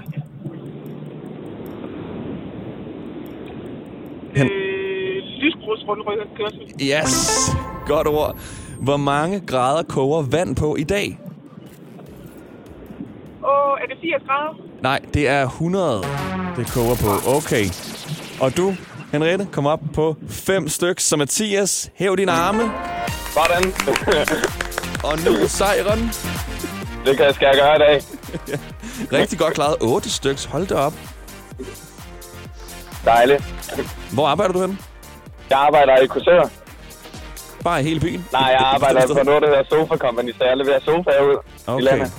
[4.35, 4.45] Øh,
[5.41, 6.61] lysgrusrundkørsel.
[6.81, 7.51] Yes,
[7.87, 8.37] godt ord.
[8.81, 11.19] Hvor mange grader koger vand på i dag?
[13.43, 14.53] Åh, er det 80 grader?
[14.81, 16.01] Nej, det er 100,
[16.57, 17.37] det koger på.
[17.37, 17.65] Okay.
[18.41, 18.73] Og du,
[19.11, 21.01] Henriette, kom op på fem stykker.
[21.01, 22.71] Så Mathias, hæv dine arme.
[23.33, 23.73] Sådan.
[25.03, 26.11] Og nu sejren.
[27.05, 28.01] Det kan, skal jeg gøre i dag.
[29.19, 29.75] Rigtig godt klaret.
[29.81, 30.47] 8 stykker.
[30.49, 30.93] Hold det op.
[33.05, 33.43] Dejligt.
[34.13, 34.77] Hvor arbejder du henne?
[35.49, 36.49] Jeg arbejder i Korsør.
[37.63, 38.25] Bare i hele byen?
[38.31, 41.61] Nej, jeg arbejder på noget, der hedder Sofa Company, så jeg leverer sofaer ud i
[41.69, 41.83] Okay.
[41.83, 42.11] landet.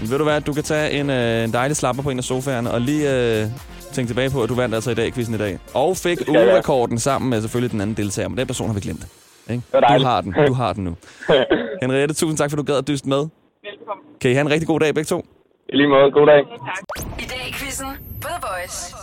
[0.00, 2.24] Men ved du hvad, du kan tage en, øh, en dejlig slapper på en af
[2.24, 3.46] sofaerne, og lige øh,
[3.94, 5.58] tænke tilbage på, at du vandt altså i dag quizzen i dag.
[5.74, 9.06] Og fik ugerekorden sammen med selvfølgelig den anden deltager, men den person har vi glemt.
[9.50, 9.62] Ikke?
[9.72, 10.96] Du har den, du har den nu.
[11.82, 13.18] Henriette, tusind tak, for du gad at dyste med.
[13.18, 14.04] Velkommen.
[14.20, 15.26] Kan I have en rigtig god dag begge to?
[15.68, 16.10] I lige måde.
[16.10, 16.40] God dag.
[17.18, 17.86] I dag i quizzen
[18.22, 18.94] på The Voice.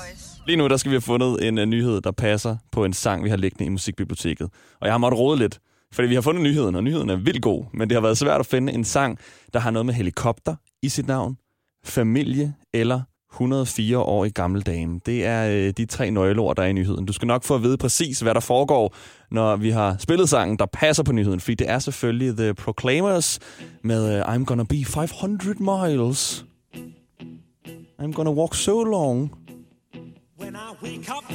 [0.48, 3.24] Lige nu der skal vi have fundet en uh, nyhed, der passer på en sang,
[3.24, 4.50] vi har liggende i musikbiblioteket.
[4.82, 5.60] Og jeg har måttet rode lidt,
[5.94, 7.66] fordi vi har fundet nyheden, og nyheden er vildt god.
[7.74, 9.20] Men det har været svært at finde en sang,
[9.54, 11.38] der har noget med helikopter i sit navn,
[11.86, 13.02] familie eller
[13.34, 15.00] 104 år i gamle dame.
[15.06, 17.06] Det er øh, de tre nøgleord, der er i nyheden.
[17.06, 18.96] Du skal nok få at vide præcis, hvad der foregår,
[19.32, 21.40] når vi har spillet sangen, der passer på nyheden.
[21.40, 23.40] Fordi det er selvfølgelig The Proclaimers
[23.84, 26.46] med øh, I'm Gonna Be 500 Miles.
[28.00, 29.32] I'm gonna walk so long.
[30.40, 31.32] When I wake up,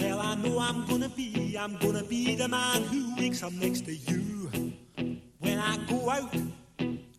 [0.00, 3.84] well, I know I'm gonna be, I'm gonna be the man who wakes up next
[3.84, 4.50] to you.
[5.40, 6.34] When I go out,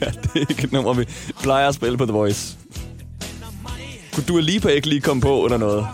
[0.22, 1.04] det er ikke et nummer, vi
[1.42, 2.56] plejer at spille på The Voice.
[4.14, 5.86] Kunne du lige ikke lige komme på under noget?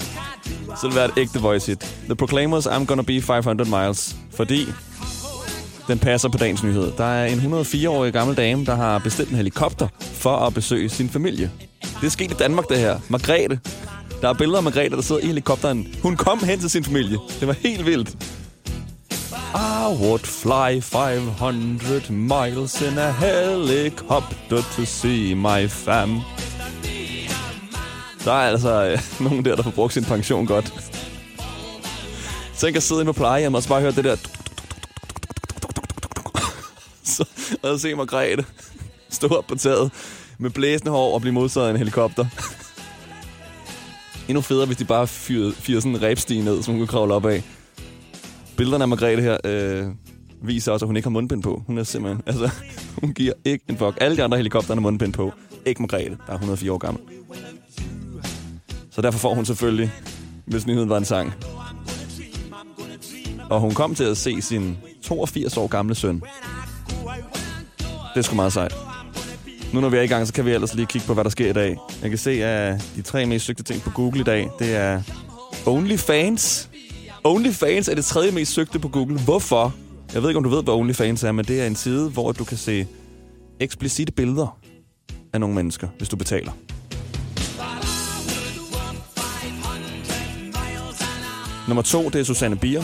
[0.81, 1.97] Så vil det være et ægte Voice hit.
[2.05, 4.17] The Proclaimers, I'm Gonna Be 500 Miles.
[4.31, 4.67] Fordi
[5.89, 6.93] den passer på dagens nyhed.
[6.99, 11.09] Der er en 104-årig gammel dame, der har bestilt en helikopter for at besøge sin
[11.09, 11.51] familie.
[12.01, 12.99] Det er sket i Danmark, det her.
[13.09, 13.61] Margrethe.
[14.21, 15.95] Der er billeder af Margrethe, der sidder i helikopteren.
[16.03, 17.19] Hun kom hen til sin familie.
[17.41, 18.17] Det var helt vildt.
[19.85, 26.21] I would fly 500 miles in a helicopter to see my fam.
[28.25, 30.75] Der er altså øh, nogen der, der får brugt sin pension godt.
[32.57, 34.17] Tænk at sidde inde på plejehjem og så bare høre det der...
[37.05, 37.29] Så,
[37.63, 38.45] og så se Margrethe
[39.09, 39.91] stå op på taget
[40.39, 42.27] med blæsende hår og blive modtaget af en helikopter.
[44.29, 47.15] Endnu federe, hvis de bare fyrer, fyrer sådan en ræbstige ned, som hun kan kravle
[47.15, 47.43] op af.
[48.57, 49.87] Billederne af Margrethe her øh,
[50.43, 51.63] viser også, at hun ikke har mundbind på.
[51.67, 52.23] Hun er simpelthen...
[52.27, 52.51] Altså,
[53.01, 53.99] hun giver ikke en fuck.
[54.01, 55.33] Alle de andre helikopterne har mundbind på.
[55.67, 57.03] Ikke Margrethe, der er 104 år gammel.
[58.91, 59.93] Så derfor får hun selvfølgelig,
[60.45, 61.33] hvis nyheden var en sang.
[63.51, 66.23] Og hun kom til at se sin 82 år gamle søn.
[68.15, 68.75] Det er sgu meget sejt.
[69.73, 71.31] Nu når vi er i gang, så kan vi ellers lige kigge på, hvad der
[71.31, 71.77] sker i dag.
[72.03, 75.03] Jeg kan se, at de tre mest søgte ting på Google i dag, det er
[75.67, 76.71] OnlyFans.
[77.27, 79.21] OnlyFans er det tredje mest søgte på Google.
[79.21, 79.75] Hvorfor?
[80.15, 82.33] Jeg ved ikke, om du ved, hvad OnlyFans er, men det er en side, hvor
[82.33, 82.87] du kan se
[83.61, 84.59] eksplicite billeder
[85.33, 86.53] af nogle mennesker, hvis du betaler.
[91.69, 92.83] Nummer to, det er Susanne Bier.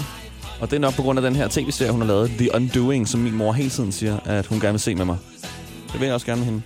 [0.60, 3.08] Og det er nok på grund af den her tv-serie, hun har lavet, The Undoing,
[3.08, 5.16] som min mor hele tiden siger, at hun gerne vil se med mig.
[5.92, 6.62] Det vil jeg også gerne med hende.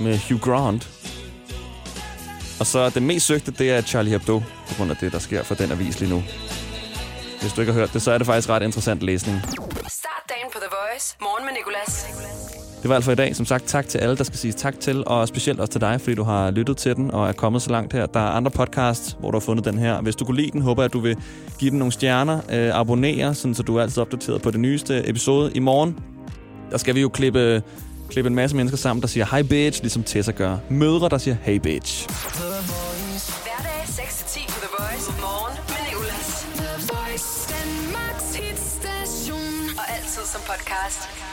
[0.00, 0.90] Med Hugh Grant.
[2.60, 5.42] Og så det mest søgte, det er Charlie Hebdo, på grund af det, der sker
[5.42, 6.22] for den avis lige nu.
[7.40, 9.40] Hvis du ikke har hørt det, så er det faktisk ret interessant læsning.
[9.88, 11.16] Start dagen på The Voice.
[11.20, 12.06] Morgen med Nicolas.
[12.82, 13.36] Det var alt for i dag.
[13.36, 16.00] Som sagt, tak til alle, der skal siges tak til, og specielt også til dig,
[16.00, 18.06] fordi du har lyttet til den og er kommet så langt her.
[18.06, 20.00] Der er andre podcasts, hvor du har fundet den her.
[20.00, 21.16] Hvis du kunne lide den, håber jeg, at du vil
[21.58, 25.08] give den nogle stjerner, øh, abonnere, sådan, så du er altid opdateret på det nyeste
[25.08, 25.52] episode.
[25.54, 25.98] I morgen,
[26.70, 27.62] der skal vi jo klippe,
[28.10, 30.56] klippe en masse mennesker sammen, der siger hej bitch, ligesom Tessa gør.
[30.70, 32.08] Mødre, der siger hey bitch.
[40.88, 41.27] Podcast.